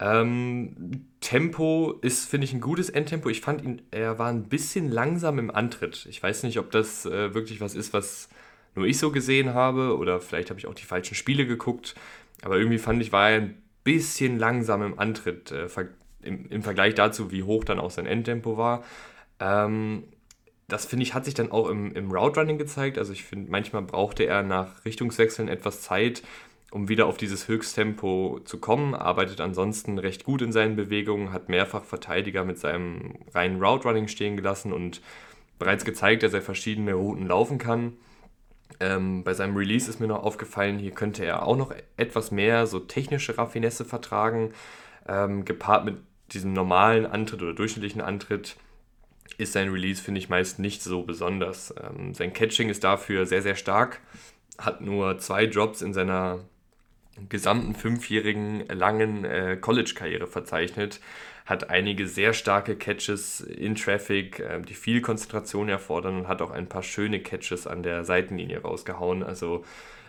Ähm, 0.00 1.06
Tempo 1.20 1.98
ist, 2.02 2.28
finde 2.28 2.46
ich, 2.46 2.52
ein 2.52 2.60
gutes 2.60 2.90
Endtempo. 2.90 3.28
Ich 3.28 3.40
fand 3.40 3.62
ihn, 3.62 3.82
er 3.92 4.18
war 4.18 4.30
ein 4.30 4.48
bisschen 4.48 4.90
langsam 4.90 5.38
im 5.38 5.50
Antritt. 5.50 6.06
Ich 6.10 6.20
weiß 6.20 6.42
nicht, 6.42 6.58
ob 6.58 6.72
das 6.72 7.06
äh, 7.06 7.34
wirklich 7.34 7.60
was 7.60 7.76
ist, 7.76 7.92
was 7.92 8.28
nur 8.74 8.86
ich 8.86 8.98
so 8.98 9.12
gesehen 9.12 9.54
habe 9.54 9.96
oder 9.96 10.20
vielleicht 10.20 10.50
habe 10.50 10.58
ich 10.58 10.66
auch 10.66 10.74
die 10.74 10.84
falschen 10.84 11.14
Spiele 11.14 11.46
geguckt. 11.46 11.94
Aber 12.42 12.56
irgendwie 12.56 12.78
fand 12.78 13.00
ich, 13.00 13.12
war 13.12 13.30
er 13.30 13.42
ein 13.42 13.62
bisschen 13.84 14.38
langsam 14.38 14.82
im 14.82 14.98
Antritt 14.98 15.50
äh, 15.50 15.68
im, 16.22 16.46
im, 16.48 16.62
Vergleich 16.62 16.94
dazu, 16.94 17.30
wie 17.30 17.42
hoch 17.42 17.64
dann 17.64 17.80
auch 17.80 17.90
sein 17.90 18.06
Endtempo 18.06 18.56
war. 18.56 18.84
Ähm, 19.40 20.04
das 20.68 20.86
finde 20.86 21.02
ich, 21.02 21.14
hat 21.14 21.24
sich 21.24 21.34
dann 21.34 21.50
auch 21.50 21.68
im, 21.68 21.92
im 21.92 22.10
Route 22.10 22.40
Running 22.40 22.58
gezeigt. 22.58 22.96
Also 22.96 23.12
ich 23.12 23.24
finde, 23.24 23.50
manchmal 23.50 23.82
brauchte 23.82 24.24
er 24.24 24.42
nach 24.42 24.84
Richtungswechseln 24.84 25.48
etwas 25.48 25.82
Zeit, 25.82 26.22
um 26.70 26.88
wieder 26.88 27.06
auf 27.06 27.18
dieses 27.18 27.48
Höchsttempo 27.48 28.40
zu 28.44 28.58
kommen, 28.58 28.94
arbeitet 28.94 29.42
ansonsten 29.42 29.98
recht 29.98 30.24
gut 30.24 30.40
in 30.40 30.52
seinen 30.52 30.74
Bewegungen, 30.74 31.32
hat 31.32 31.50
mehrfach 31.50 31.84
Verteidiger 31.84 32.44
mit 32.44 32.58
seinem 32.58 33.18
reinen 33.34 33.62
Route 33.62 33.86
Running 33.86 34.08
stehen 34.08 34.38
gelassen 34.38 34.72
und 34.72 35.02
bereits 35.58 35.84
gezeigt, 35.84 36.22
dass 36.22 36.32
er 36.32 36.40
verschiedene 36.40 36.94
Routen 36.94 37.26
laufen 37.26 37.58
kann. 37.58 37.92
Ähm, 38.80 39.24
bei 39.24 39.34
seinem 39.34 39.56
Release 39.56 39.88
ist 39.88 40.00
mir 40.00 40.06
noch 40.06 40.22
aufgefallen, 40.22 40.78
hier 40.78 40.92
könnte 40.92 41.24
er 41.24 41.46
auch 41.46 41.56
noch 41.56 41.74
etwas 41.96 42.30
mehr 42.30 42.66
so 42.66 42.78
technische 42.80 43.36
Raffinesse 43.38 43.84
vertragen. 43.84 44.52
Ähm, 45.06 45.44
gepaart 45.44 45.84
mit 45.84 45.96
diesem 46.32 46.52
normalen 46.52 47.06
Antritt 47.06 47.42
oder 47.42 47.54
durchschnittlichen 47.54 48.00
Antritt 48.00 48.56
ist 49.38 49.52
sein 49.52 49.68
Release, 49.70 50.02
finde 50.02 50.18
ich, 50.18 50.28
meist 50.28 50.58
nicht 50.58 50.82
so 50.82 51.02
besonders. 51.02 51.74
Ähm, 51.82 52.14
sein 52.14 52.32
Catching 52.32 52.68
ist 52.68 52.84
dafür 52.84 53.26
sehr, 53.26 53.42
sehr 53.42 53.56
stark, 53.56 54.00
hat 54.58 54.80
nur 54.80 55.18
zwei 55.18 55.46
Drops 55.46 55.82
in 55.82 55.92
seiner 55.92 56.40
gesamten 57.28 57.74
fünfjährigen 57.74 58.66
langen 58.68 59.24
äh, 59.24 59.56
College-Karriere 59.60 60.26
verzeichnet. 60.26 61.00
Hat 61.44 61.70
einige 61.70 62.06
sehr 62.06 62.32
starke 62.32 62.76
Catches 62.76 63.40
in 63.40 63.74
Traffic, 63.74 64.40
äh, 64.40 64.60
die 64.62 64.74
viel 64.74 65.00
Konzentration 65.00 65.68
erfordern 65.68 66.20
und 66.20 66.28
hat 66.28 66.42
auch 66.42 66.50
ein 66.50 66.68
paar 66.68 66.82
schöne 66.82 67.20
Catches 67.20 67.66
an 67.66 67.82
der 67.82 68.04
Seitenlinie 68.04 68.62
rausgehauen. 68.62 69.22
Also 69.22 69.64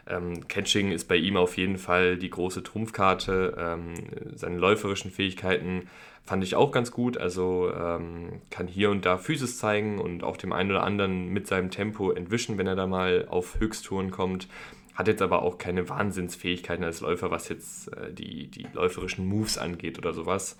ähm, 0.07 0.47
Catching 0.47 0.91
ist 0.91 1.07
bei 1.07 1.15
ihm 1.15 1.37
auf 1.37 1.57
jeden 1.57 1.77
Fall 1.77 2.17
die 2.17 2.29
große 2.29 2.63
Trumpfkarte. 2.63 3.55
Ähm, 3.57 3.93
seine 4.35 4.57
läuferischen 4.57 5.11
Fähigkeiten 5.11 5.87
fand 6.25 6.43
ich 6.43 6.55
auch 6.55 6.71
ganz 6.71 6.91
gut. 6.91 7.17
Also 7.17 7.71
ähm, 7.73 8.41
kann 8.49 8.67
hier 8.67 8.89
und 8.89 9.05
da 9.05 9.17
Physis 9.17 9.57
zeigen 9.57 9.99
und 9.99 10.23
auch 10.23 10.37
dem 10.37 10.51
einen 10.51 10.71
oder 10.71 10.83
anderen 10.83 11.29
mit 11.29 11.47
seinem 11.47 11.71
Tempo 11.71 12.11
entwischen, 12.11 12.57
wenn 12.57 12.67
er 12.67 12.75
da 12.75 12.87
mal 12.87 13.27
auf 13.29 13.59
Höchsttouren 13.59 14.11
kommt. 14.11 14.47
Hat 14.93 15.07
jetzt 15.07 15.21
aber 15.21 15.41
auch 15.41 15.57
keine 15.57 15.89
Wahnsinnsfähigkeiten 15.89 16.83
als 16.83 17.01
Läufer, 17.01 17.31
was 17.31 17.49
jetzt 17.49 17.87
äh, 17.93 18.13
die, 18.13 18.47
die 18.47 18.67
läuferischen 18.73 19.25
Moves 19.25 19.57
angeht 19.57 19.97
oder 19.97 20.13
sowas. 20.13 20.57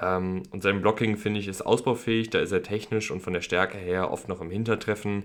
Ähm, 0.00 0.42
und 0.50 0.62
sein 0.62 0.80
Blocking, 0.80 1.16
finde 1.16 1.40
ich, 1.40 1.48
ist 1.48 1.62
ausbaufähig. 1.62 2.30
Da 2.30 2.40
ist 2.40 2.52
er 2.52 2.62
technisch 2.62 3.10
und 3.10 3.20
von 3.20 3.32
der 3.32 3.40
Stärke 3.40 3.78
her 3.78 4.10
oft 4.10 4.28
noch 4.28 4.40
im 4.40 4.50
Hintertreffen 4.50 5.24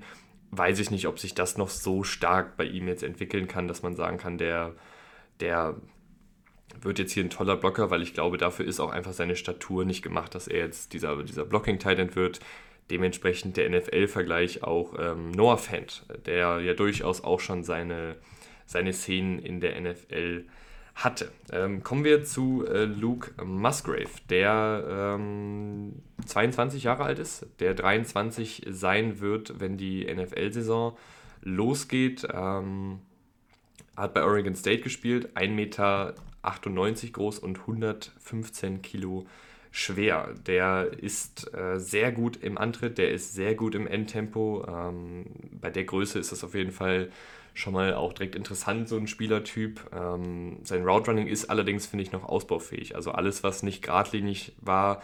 weiß 0.52 0.80
ich 0.80 0.92
nicht, 0.92 1.08
ob 1.08 1.18
sich 1.18 1.34
das 1.34 1.58
noch 1.58 1.70
so 1.70 2.04
stark 2.04 2.58
bei 2.58 2.66
ihm 2.66 2.88
jetzt 2.88 3.04
entwickeln 3.04 3.48
kann, 3.48 3.68
dass 3.68 3.84
man 3.84 3.96
sagen 3.96 4.18
kann, 4.18 4.38
der, 4.38 4.76
der 5.40 5.76
wird 6.82 7.00
jetzt 7.00 7.14
hier 7.14 7.24
ein 7.24 7.30
toller 7.30 7.56
Blocker, 7.56 7.90
weil 7.90 8.02
ich 8.02 8.14
glaube, 8.14 8.38
dafür 8.38 8.66
ist 8.66 8.80
auch 8.80 8.92
einfach 8.92 9.14
seine 9.14 9.36
Statur 9.36 9.86
nicht 9.86 10.02
gemacht, 10.02 10.36
dass 10.36 10.48
er 10.48 10.60
jetzt 10.60 10.94
dieser, 10.94 11.24
dieser 11.24 11.46
Blocking-Titan 11.46 12.16
wird. 12.16 12.42
Dementsprechend 12.90 13.56
der 13.56 13.70
NFL-Vergleich 13.70 14.64
auch 14.64 14.96
ähm, 15.00 15.32
Noah 15.32 15.58
Fant, 15.58 16.06
der 16.26 16.60
ja 16.60 16.74
durchaus 16.74 17.24
auch 17.24 17.40
schon 17.40 17.64
seine, 17.64 18.18
seine 18.66 18.92
Szenen 18.92 19.40
in 19.40 19.62
der 19.62 19.80
NFL 19.80 20.44
hatte. 20.96 21.32
Ähm, 21.52 21.84
kommen 21.84 22.04
wir 22.04 22.24
zu 22.24 22.66
äh, 22.68 22.86
Luke 22.86 23.32
Musgrave, 23.44 24.10
der 24.30 25.16
ähm, 25.18 25.94
22 26.26 26.84
Jahre 26.84 27.04
alt 27.04 27.20
ist, 27.20 27.48
der 27.60 27.74
23 27.74 28.68
sein 28.70 29.20
wird, 29.20 29.60
wenn 29.60 29.78
die 29.78 30.06
NFL-Saison 30.06 30.98
losgeht. 31.42 32.28
Ähm, 32.32 33.00
hat 33.96 34.14
bei 34.14 34.24
Oregon 34.24 34.56
State 34.56 34.82
gespielt, 34.82 35.36
1,98 35.36 35.50
Meter 35.50 36.16
groß 37.12 37.40
und 37.40 37.60
115 37.60 38.82
Kilo 38.82 39.26
schwer. 39.72 40.34
Der 40.46 40.92
ist 40.98 41.54
äh, 41.54 41.80
sehr 41.80 42.12
gut 42.12 42.38
im 42.38 42.58
Antritt, 42.58 42.98
der 42.98 43.12
ist 43.12 43.34
sehr 43.34 43.56
gut 43.56 43.76
im 43.76 43.88
Endtempo. 43.88 44.66
Ähm, 44.68 45.26
bei 45.60 45.70
der 45.70 45.86
Größe 45.86 46.20
ist 46.20 46.32
das 46.32 46.44
auf 46.44 46.54
jeden 46.54 46.72
Fall 46.72 47.10
schon 47.54 47.74
mal 47.74 47.94
auch 47.94 48.14
direkt 48.14 48.36
interessant, 48.36 48.88
so 48.88 48.98
ein 48.98 49.08
Spielertyp. 49.08 49.82
Ähm, 49.94 50.58
sein 50.64 50.84
Route 50.84 51.12
Running 51.12 51.28
ist 51.28 51.50
allerdings, 51.50 51.86
finde 51.86 52.04
ich, 52.04 52.12
noch 52.12 52.24
ausbaufähig. 52.24 52.96
Also 52.96 53.12
alles, 53.12 53.44
was 53.44 53.64
nicht 53.64 53.82
geradlinig 53.82 54.54
war, 54.62 55.02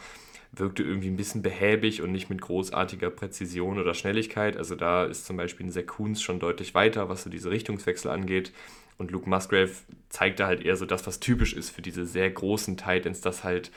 wirkte 0.54 0.84
irgendwie 0.84 1.10
ein 1.10 1.18
bisschen 1.18 1.42
behäbig 1.42 2.02
und 2.02 2.12
nicht 2.12 2.30
mit 2.30 2.42
großartiger 2.42 3.10
Präzision 3.10 3.80
oder 3.80 3.94
Schnelligkeit. 3.94 4.58
Also 4.58 4.76
da 4.76 5.06
ist 5.06 5.26
zum 5.26 5.38
Beispiel 5.38 5.68
ein 5.68 5.72
Sekuns 5.72 6.22
schon 6.22 6.40
deutlich 6.40 6.74
weiter, 6.74 7.10
was 7.10 7.24
so 7.24 7.30
diese 7.30 7.52
Richtungswechsel 7.52 8.10
angeht. 8.10 8.54
Und 8.98 9.12
Luke 9.12 9.30
Musgrave 9.30 9.72
zeigt 10.10 10.40
da 10.40 10.48
halt 10.48 10.64
eher 10.64 10.76
so 10.76 10.86
das, 10.86 11.06
was 11.06 11.20
typisch 11.20 11.54
ist 11.54 11.70
für 11.70 11.82
diese 11.82 12.06
sehr 12.06 12.30
großen 12.32 12.78
Titans, 12.78 13.22
dass 13.22 13.44
halt 13.44 13.72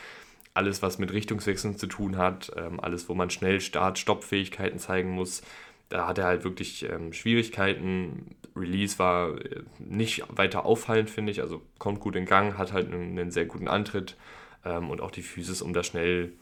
alles, 0.54 0.83
was 0.83 0.98
mit 0.98 1.12
Richtungswechseln 1.12 1.76
zu 1.76 1.87
tun 1.87 2.16
hat, 2.16 2.52
ähm, 2.56 2.80
alles, 2.80 3.09
wo 3.09 3.14
man 3.14 3.30
schnell 3.30 3.61
Start-Stopp-Fähigkeiten 3.61 4.78
zeigen 4.78 5.11
muss, 5.11 5.42
da 5.90 6.06
hat 6.06 6.18
er 6.18 6.24
halt 6.24 6.44
wirklich 6.44 6.88
ähm, 6.88 7.12
Schwierigkeiten. 7.12 8.37
Release 8.56 8.98
war 8.98 9.38
äh, 9.40 9.62
nicht 9.78 10.24
weiter 10.28 10.64
auffallend, 10.64 11.10
finde 11.10 11.32
ich. 11.32 11.40
Also 11.40 11.62
kommt 11.78 12.00
gut 12.00 12.16
in 12.16 12.26
Gang, 12.26 12.58
hat 12.58 12.72
halt 12.72 12.92
einen, 12.92 13.18
einen 13.18 13.30
sehr 13.30 13.46
guten 13.46 13.68
Antritt 13.68 14.16
ähm, 14.64 14.90
und 14.90 15.00
auch 15.00 15.10
die 15.10 15.22
Physis, 15.22 15.62
um 15.62 15.72
da 15.72 15.82
schnell 15.82 16.32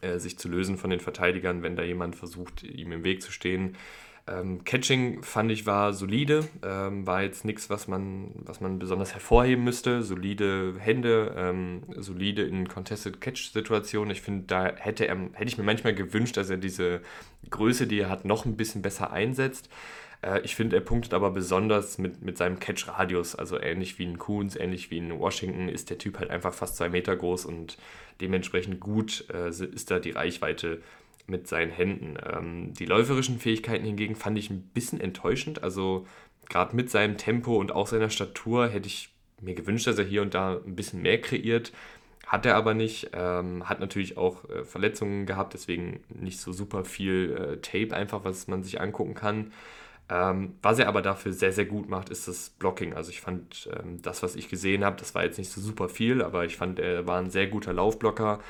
äh, 0.00 0.18
sich 0.18 0.38
zu 0.38 0.48
lösen 0.48 0.78
von 0.78 0.90
den 0.90 1.00
Verteidigern, 1.00 1.62
wenn 1.62 1.76
da 1.76 1.82
jemand 1.82 2.16
versucht, 2.16 2.62
ihm 2.62 2.92
im 2.92 3.04
Weg 3.04 3.22
zu 3.22 3.32
stehen. 3.32 3.76
Ähm, 4.28 4.62
Catching 4.64 5.22
fand 5.22 5.50
ich 5.50 5.64
war 5.64 5.92
solide, 5.94 6.46
ähm, 6.62 7.06
war 7.06 7.22
jetzt 7.22 7.44
nichts, 7.44 7.70
was 7.70 7.88
man, 7.88 8.32
was 8.34 8.60
man 8.60 8.78
besonders 8.78 9.14
hervorheben 9.14 9.64
müsste. 9.64 10.02
Solide 10.02 10.74
Hände, 10.78 11.34
ähm, 11.36 11.82
solide 11.96 12.42
in 12.42 12.68
Contested 12.68 13.20
Catch-Situationen. 13.20 14.10
Ich 14.10 14.20
finde, 14.20 14.44
da 14.46 14.66
hätte, 14.76 15.06
er, 15.06 15.16
hätte 15.32 15.48
ich 15.48 15.58
mir 15.58 15.64
manchmal 15.64 15.94
gewünscht, 15.94 16.36
dass 16.36 16.50
er 16.50 16.58
diese 16.58 17.00
Größe, 17.48 17.86
die 17.86 18.00
er 18.00 18.10
hat, 18.10 18.24
noch 18.24 18.44
ein 18.44 18.56
bisschen 18.56 18.82
besser 18.82 19.12
einsetzt. 19.12 19.70
Äh, 20.22 20.40
ich 20.42 20.56
finde, 20.56 20.76
er 20.76 20.82
punktet 20.82 21.14
aber 21.14 21.30
besonders 21.30 21.98
mit, 21.98 22.22
mit 22.22 22.38
seinem 22.38 22.58
Catch-Radius, 22.58 23.34
also 23.34 23.60
ähnlich 23.60 23.98
wie 23.98 24.06
ein 24.06 24.18
Coons, 24.18 24.56
ähnlich 24.56 24.90
wie 24.90 24.98
ein 24.98 25.18
Washington, 25.18 25.68
ist 25.68 25.90
der 25.90 25.98
Typ 25.98 26.18
halt 26.18 26.30
einfach 26.30 26.54
fast 26.54 26.76
zwei 26.76 26.88
Meter 26.88 27.16
groß 27.16 27.44
und 27.46 27.78
dementsprechend 28.20 28.80
gut 28.80 29.24
äh, 29.32 29.48
ist 29.48 29.90
da 29.90 29.98
die 29.98 30.10
Reichweite 30.10 30.82
mit 31.26 31.46
seinen 31.46 31.70
Händen. 31.70 32.16
Ähm, 32.24 32.72
die 32.74 32.86
läuferischen 32.86 33.38
Fähigkeiten 33.38 33.84
hingegen 33.84 34.16
fand 34.16 34.38
ich 34.38 34.50
ein 34.50 34.62
bisschen 34.62 35.00
enttäuschend. 35.00 35.62
Also 35.62 36.06
gerade 36.48 36.74
mit 36.74 36.90
seinem 36.90 37.16
Tempo 37.16 37.56
und 37.56 37.72
auch 37.72 37.86
seiner 37.86 38.10
Statur 38.10 38.68
hätte 38.68 38.88
ich 38.88 39.10
mir 39.40 39.54
gewünscht, 39.54 39.86
dass 39.86 39.98
er 39.98 40.04
hier 40.04 40.22
und 40.22 40.34
da 40.34 40.54
ein 40.54 40.74
bisschen 40.74 41.02
mehr 41.02 41.20
kreiert. 41.20 41.72
Hat 42.26 42.44
er 42.44 42.56
aber 42.56 42.74
nicht. 42.74 43.10
Ähm, 43.12 43.68
hat 43.68 43.80
natürlich 43.80 44.16
auch 44.16 44.48
äh, 44.50 44.64
Verletzungen 44.64 45.26
gehabt, 45.26 45.54
deswegen 45.54 46.00
nicht 46.08 46.40
so 46.40 46.52
super 46.52 46.84
viel 46.84 47.36
äh, 47.36 47.56
Tape 47.60 47.94
einfach, 47.94 48.24
was 48.24 48.48
man 48.48 48.62
sich 48.62 48.80
angucken 48.80 49.14
kann. 49.14 49.52
Ähm, 50.10 50.54
was 50.62 50.78
er 50.78 50.88
aber 50.88 51.02
dafür 51.02 51.32
sehr, 51.32 51.52
sehr 51.52 51.66
gut 51.66 51.88
macht, 51.88 52.08
ist 52.08 52.28
das 52.28 52.50
Blocking. 52.50 52.94
Also 52.94 53.10
ich 53.10 53.20
fand 53.20 53.68
ähm, 53.78 54.00
das, 54.02 54.22
was 54.22 54.36
ich 54.36 54.48
gesehen 54.48 54.84
habe, 54.84 54.96
das 54.96 55.14
war 55.14 55.24
jetzt 55.24 55.38
nicht 55.38 55.50
so 55.50 55.60
super 55.60 55.88
viel, 55.88 56.22
aber 56.22 56.44
ich 56.44 56.56
fand, 56.56 56.78
er 56.78 57.06
war 57.06 57.18
ein 57.18 57.30
sehr 57.30 57.46
guter 57.48 57.72
Laufblocker. 57.74 58.40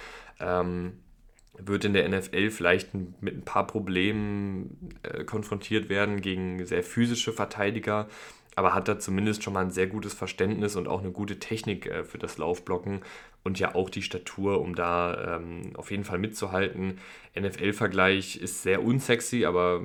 Ähm, 0.40 0.92
wird 1.59 1.85
in 1.85 1.92
der 1.92 2.09
NFL 2.09 2.51
vielleicht 2.51 2.94
mit 2.94 3.37
ein 3.37 3.44
paar 3.44 3.66
Problemen 3.66 4.90
äh, 5.03 5.25
konfrontiert 5.25 5.88
werden 5.88 6.21
gegen 6.21 6.64
sehr 6.64 6.83
physische 6.83 7.33
Verteidiger, 7.33 8.09
aber 8.55 8.75
hat 8.75 8.88
da 8.88 8.99
zumindest 8.99 9.42
schon 9.42 9.53
mal 9.53 9.64
ein 9.64 9.71
sehr 9.71 9.87
gutes 9.87 10.14
Verständnis 10.14 10.77
und 10.77 10.88
auch 10.88 11.01
eine 11.01 11.12
gute 11.12 11.38
Technik 11.38 11.87
äh, 11.87 12.05
für 12.05 12.18
das 12.18 12.38
Laufblocken 12.38 13.01
und 13.44 13.59
ja 13.59 13.75
auch 13.75 13.90
die 13.90 14.03
Statur, 14.03 14.61
um 14.61 14.75
da 14.75 15.37
ähm, 15.37 15.73
auf 15.75 15.90
jeden 15.90 16.05
Fall 16.05 16.18
mitzuhalten. 16.18 16.99
NFL-Vergleich 17.38 18.37
ist 18.37 18.62
sehr 18.62 18.83
unsexy, 18.83 19.44
aber 19.44 19.83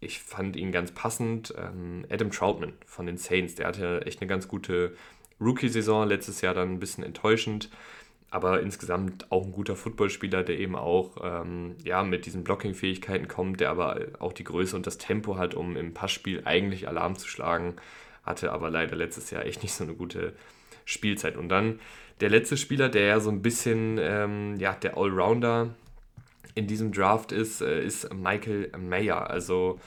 ich 0.00 0.20
fand 0.20 0.56
ihn 0.56 0.72
ganz 0.72 0.92
passend. 0.92 1.54
Ähm, 1.56 2.04
Adam 2.10 2.30
Troutman 2.30 2.72
von 2.86 3.06
den 3.06 3.16
Saints, 3.16 3.54
der 3.54 3.68
hatte 3.68 4.02
echt 4.04 4.20
eine 4.20 4.28
ganz 4.28 4.48
gute 4.48 4.94
Rookie-Saison, 5.40 6.08
letztes 6.08 6.40
Jahr 6.40 6.54
dann 6.54 6.72
ein 6.72 6.80
bisschen 6.80 7.04
enttäuschend 7.04 7.70
aber 8.30 8.60
insgesamt 8.60 9.30
auch 9.32 9.44
ein 9.46 9.52
guter 9.52 9.74
Footballspieler, 9.74 10.42
der 10.42 10.58
eben 10.58 10.76
auch 10.76 11.16
ähm, 11.22 11.76
ja, 11.84 12.02
mit 12.02 12.26
diesen 12.26 12.44
Blocking-Fähigkeiten 12.44 13.26
kommt, 13.26 13.60
der 13.60 13.70
aber 13.70 14.00
auch 14.18 14.32
die 14.32 14.44
Größe 14.44 14.76
und 14.76 14.86
das 14.86 14.98
Tempo 14.98 15.36
hat, 15.38 15.54
um 15.54 15.76
im 15.76 15.94
Passspiel 15.94 16.42
eigentlich 16.44 16.88
Alarm 16.88 17.16
zu 17.16 17.26
schlagen, 17.26 17.76
hatte 18.22 18.52
aber 18.52 18.70
leider 18.70 18.96
letztes 18.96 19.30
Jahr 19.30 19.46
echt 19.46 19.62
nicht 19.62 19.72
so 19.72 19.84
eine 19.84 19.94
gute 19.94 20.34
Spielzeit. 20.84 21.36
Und 21.36 21.48
dann 21.48 21.80
der 22.20 22.28
letzte 22.28 22.56
Spieler, 22.56 22.90
der 22.90 23.06
ja 23.06 23.20
so 23.20 23.30
ein 23.30 23.40
bisschen 23.40 23.98
ähm, 23.98 24.56
ja, 24.58 24.74
der 24.74 24.98
Allrounder 24.98 25.74
in 26.54 26.66
diesem 26.66 26.92
Draft 26.92 27.32
ist, 27.32 27.62
äh, 27.62 27.82
ist 27.82 28.12
Michael 28.12 28.72
Mayer. 28.78 29.30
Also 29.30 29.80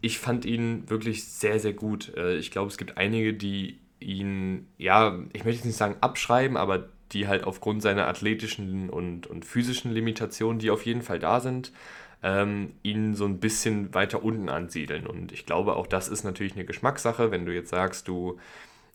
ich 0.00 0.18
fand 0.18 0.44
ihn 0.44 0.88
wirklich 0.88 1.24
sehr, 1.24 1.58
sehr 1.58 1.72
gut. 1.72 2.14
Äh, 2.16 2.36
ich 2.36 2.50
glaube, 2.50 2.68
es 2.68 2.78
gibt 2.78 2.98
einige, 2.98 3.34
die 3.34 3.80
ihn, 4.00 4.68
ja, 4.76 5.18
ich 5.32 5.44
möchte 5.44 5.58
jetzt 5.58 5.64
nicht 5.64 5.76
sagen 5.76 5.96
abschreiben, 6.00 6.56
aber 6.56 6.90
die 7.12 7.28
halt 7.28 7.44
aufgrund 7.44 7.82
seiner 7.82 8.08
athletischen 8.08 8.90
und, 8.90 9.26
und 9.26 9.44
physischen 9.44 9.92
Limitationen, 9.92 10.58
die 10.58 10.70
auf 10.70 10.84
jeden 10.84 11.02
Fall 11.02 11.18
da 11.18 11.40
sind, 11.40 11.72
ähm, 12.22 12.72
ihn 12.82 13.14
so 13.14 13.26
ein 13.26 13.38
bisschen 13.38 13.94
weiter 13.94 14.24
unten 14.24 14.48
ansiedeln. 14.48 15.06
Und 15.06 15.32
ich 15.32 15.46
glaube, 15.46 15.76
auch 15.76 15.86
das 15.86 16.08
ist 16.08 16.24
natürlich 16.24 16.54
eine 16.54 16.64
Geschmackssache, 16.64 17.30
wenn 17.30 17.46
du 17.46 17.54
jetzt 17.54 17.70
sagst, 17.70 18.08
du 18.08 18.38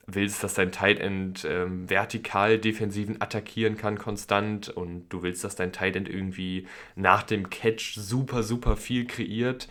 willst, 0.07 0.43
dass 0.43 0.55
dein 0.55 0.71
Tight 0.71 0.99
End 0.99 1.45
ähm, 1.47 1.89
vertikal 1.89 2.57
Defensiven 2.57 3.21
attackieren 3.21 3.77
kann 3.77 3.97
konstant 3.97 4.69
und 4.69 5.07
du 5.09 5.21
willst, 5.21 5.43
dass 5.43 5.55
dein 5.55 5.71
Tight 5.71 5.95
End 5.95 6.09
irgendwie 6.09 6.67
nach 6.95 7.23
dem 7.23 7.49
Catch 7.49 7.95
super, 7.95 8.41
super 8.41 8.75
viel 8.75 9.05
kreiert, 9.05 9.67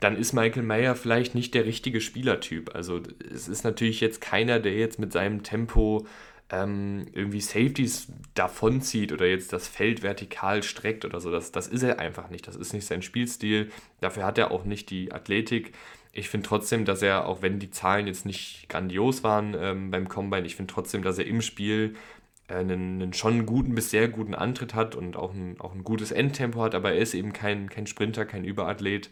dann 0.00 0.16
ist 0.16 0.32
Michael 0.32 0.62
Mayer 0.62 0.94
vielleicht 0.94 1.34
nicht 1.34 1.54
der 1.54 1.64
richtige 1.64 2.00
Spielertyp. 2.00 2.74
Also 2.74 3.00
es 3.32 3.48
ist 3.48 3.64
natürlich 3.64 4.00
jetzt 4.00 4.20
keiner, 4.20 4.60
der 4.60 4.74
jetzt 4.74 4.98
mit 4.98 5.12
seinem 5.12 5.42
Tempo 5.42 6.06
ähm, 6.50 7.06
irgendwie 7.12 7.40
Safeties 7.40 8.08
davonzieht 8.34 9.12
oder 9.12 9.26
jetzt 9.26 9.52
das 9.52 9.68
Feld 9.68 10.02
vertikal 10.02 10.62
streckt 10.62 11.04
oder 11.04 11.20
so. 11.20 11.30
Das, 11.30 11.52
das 11.52 11.66
ist 11.66 11.82
er 11.82 11.98
einfach 11.98 12.30
nicht. 12.30 12.46
Das 12.46 12.56
ist 12.56 12.72
nicht 12.72 12.86
sein 12.86 13.02
Spielstil. 13.02 13.70
Dafür 14.00 14.24
hat 14.24 14.38
er 14.38 14.50
auch 14.50 14.64
nicht 14.64 14.90
die 14.90 15.12
Athletik. 15.12 15.72
Ich 16.12 16.30
finde 16.30 16.48
trotzdem, 16.48 16.84
dass 16.84 17.02
er, 17.02 17.26
auch 17.26 17.42
wenn 17.42 17.58
die 17.58 17.70
Zahlen 17.70 18.06
jetzt 18.06 18.24
nicht 18.24 18.68
grandios 18.68 19.22
waren 19.22 19.54
ähm, 19.58 19.90
beim 19.90 20.08
Combine, 20.08 20.46
ich 20.46 20.56
finde 20.56 20.72
trotzdem, 20.72 21.02
dass 21.02 21.18
er 21.18 21.26
im 21.26 21.42
Spiel 21.42 21.94
äh, 22.48 22.54
einen, 22.54 23.02
einen, 23.02 23.12
schon 23.12 23.44
guten 23.46 23.74
bis 23.74 23.90
sehr 23.90 24.08
guten 24.08 24.34
Antritt 24.34 24.74
hat 24.74 24.94
und 24.94 25.16
auch 25.16 25.34
ein, 25.34 25.60
auch 25.60 25.74
ein 25.74 25.84
gutes 25.84 26.10
Endtempo 26.10 26.62
hat, 26.62 26.74
aber 26.74 26.92
er 26.92 26.98
ist 27.00 27.14
eben 27.14 27.32
kein, 27.32 27.68
kein 27.68 27.86
Sprinter, 27.86 28.24
kein 28.24 28.44
Überathlet. 28.44 29.10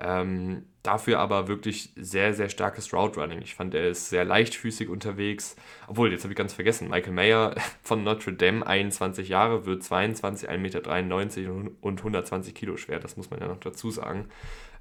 Ähm, 0.00 0.64
dafür 0.82 1.18
aber 1.18 1.46
wirklich 1.46 1.92
sehr, 1.94 2.32
sehr 2.32 2.48
starkes 2.48 2.92
Route 2.92 3.20
Running. 3.20 3.42
Ich 3.42 3.54
fand, 3.54 3.74
er 3.74 3.88
ist 3.88 4.08
sehr 4.08 4.24
leichtfüßig 4.24 4.88
unterwegs. 4.88 5.56
Obwohl, 5.86 6.10
jetzt 6.10 6.22
habe 6.24 6.32
ich 6.32 6.38
ganz 6.38 6.54
vergessen, 6.54 6.88
Michael 6.88 7.12
Mayer 7.12 7.54
von 7.82 8.02
Notre 8.02 8.32
Dame, 8.32 8.66
21 8.66 9.28
Jahre, 9.28 9.66
wird 9.66 9.82
22, 9.84 10.48
1,93 10.48 10.58
Meter 10.58 11.70
und 11.80 11.98
120 11.98 12.54
Kilo 12.54 12.76
schwer. 12.76 12.98
Das 12.98 13.16
muss 13.16 13.30
man 13.30 13.40
ja 13.40 13.48
noch 13.48 13.60
dazu 13.60 13.90
sagen. 13.90 14.28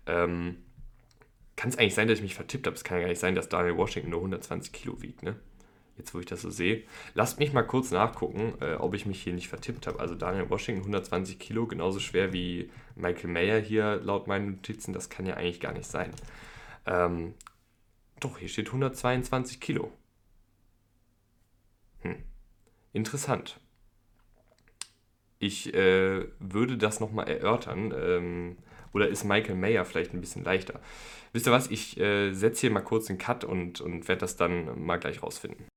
Ähm, 0.05 0.57
kann 1.57 1.69
es 1.69 1.77
eigentlich 1.77 1.95
sein, 1.95 2.07
dass 2.07 2.19
ich 2.19 2.23
mich 2.23 2.35
vertippt 2.35 2.65
habe? 2.65 2.75
Es 2.75 2.85
kann 2.85 2.97
ja 2.97 3.01
gar 3.01 3.09
nicht 3.09 3.19
sein, 3.19 3.35
dass 3.35 3.49
Daniel 3.49 3.75
Washington 3.75 4.11
nur 4.11 4.19
120 4.19 4.71
Kilo 4.71 5.01
wiegt, 5.01 5.23
ne? 5.23 5.35
Jetzt, 5.99 6.13
wo 6.13 6.19
ich 6.19 6.25
das 6.25 6.41
so 6.41 6.49
sehe. 6.49 6.83
Lasst 7.13 7.39
mich 7.39 7.51
mal 7.51 7.63
kurz 7.63 7.91
nachgucken, 7.91 8.53
äh, 8.61 8.75
ob 8.75 8.93
ich 8.93 9.05
mich 9.05 9.21
hier 9.21 9.33
nicht 9.33 9.49
vertippt 9.49 9.85
habe. 9.85 9.99
Also 9.99 10.15
Daniel 10.15 10.49
Washington 10.49 10.81
120 10.81 11.37
Kilo, 11.37 11.67
genauso 11.67 11.99
schwer 11.99 12.31
wie 12.31 12.71
Michael 12.95 13.29
Mayer 13.29 13.59
hier 13.59 13.97
laut 13.97 14.25
meinen 14.25 14.51
Notizen. 14.51 14.93
Das 14.93 15.09
kann 15.09 15.25
ja 15.25 15.35
eigentlich 15.35 15.59
gar 15.59 15.73
nicht 15.73 15.87
sein. 15.87 16.11
Ähm, 16.85 17.33
doch, 18.21 18.37
hier 18.37 18.47
steht 18.47 18.67
122 18.67 19.59
Kilo. 19.59 19.91
Hm. 22.03 22.15
Interessant. 22.93 23.59
Ich 25.37 25.73
äh, 25.73 26.27
würde 26.39 26.77
das 26.77 27.01
nochmal 27.01 27.27
erörtern. 27.27 27.93
Ähm, 27.93 28.57
oder 28.93 29.09
ist 29.09 29.25
Michael 29.25 29.55
Mayer 29.55 29.83
vielleicht 29.83 30.13
ein 30.13 30.21
bisschen 30.21 30.45
leichter? 30.45 30.79
Wisst 31.33 31.45
ihr 31.45 31.51
was? 31.51 31.69
Ich 31.69 31.99
äh, 31.99 32.31
setze 32.31 32.61
hier 32.61 32.71
mal 32.71 32.79
kurz 32.79 33.07
den 33.07 33.17
Cut 33.17 33.43
und, 33.43 33.81
und 33.81 34.07
werde 34.07 34.21
das 34.21 34.37
dann 34.37 34.81
mal 34.81 34.97
gleich 34.97 35.21
rausfinden. 35.21 35.67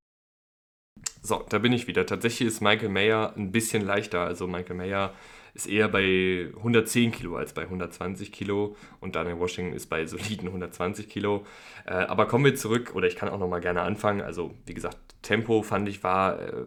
So, 1.25 1.45
da 1.49 1.59
bin 1.59 1.73
ich 1.73 1.87
wieder. 1.87 2.05
Tatsächlich 2.05 2.49
ist 2.49 2.61
Michael 2.61 2.89
Mayer 2.89 3.33
ein 3.37 3.53
bisschen 3.53 3.87
leichter. 3.87 4.23
Also 4.23 4.49
Michael 4.49 4.75
Mayer 4.75 5.15
ist 5.55 5.69
eher 5.69 5.89
bei 5.89 6.51
110 6.57 7.13
Kilo 7.13 7.37
als 7.37 7.53
bei 7.53 7.63
120 7.63 8.33
Kilo 8.33 8.75
und 9.01 9.15
Daniel 9.15 9.39
Washington 9.39 9.73
ist 9.73 9.87
bei 9.87 10.05
soliden 10.07 10.49
120 10.49 11.09
Kilo. 11.09 11.45
Äh, 11.87 11.93
aber 11.93 12.27
kommen 12.27 12.45
wir 12.45 12.57
zurück, 12.57 12.93
oder 12.95 13.07
ich 13.07 13.15
kann 13.15 13.29
auch 13.29 13.39
noch 13.39 13.49
mal 13.49 13.61
gerne 13.61 13.83
anfangen. 13.83 14.21
Also 14.21 14.55
wie 14.67 14.75
gesagt, 14.75 14.99
Tempo 15.23 15.63
fand 15.63 15.89
ich 15.89 16.03
war 16.03 16.41
äh, 16.41 16.65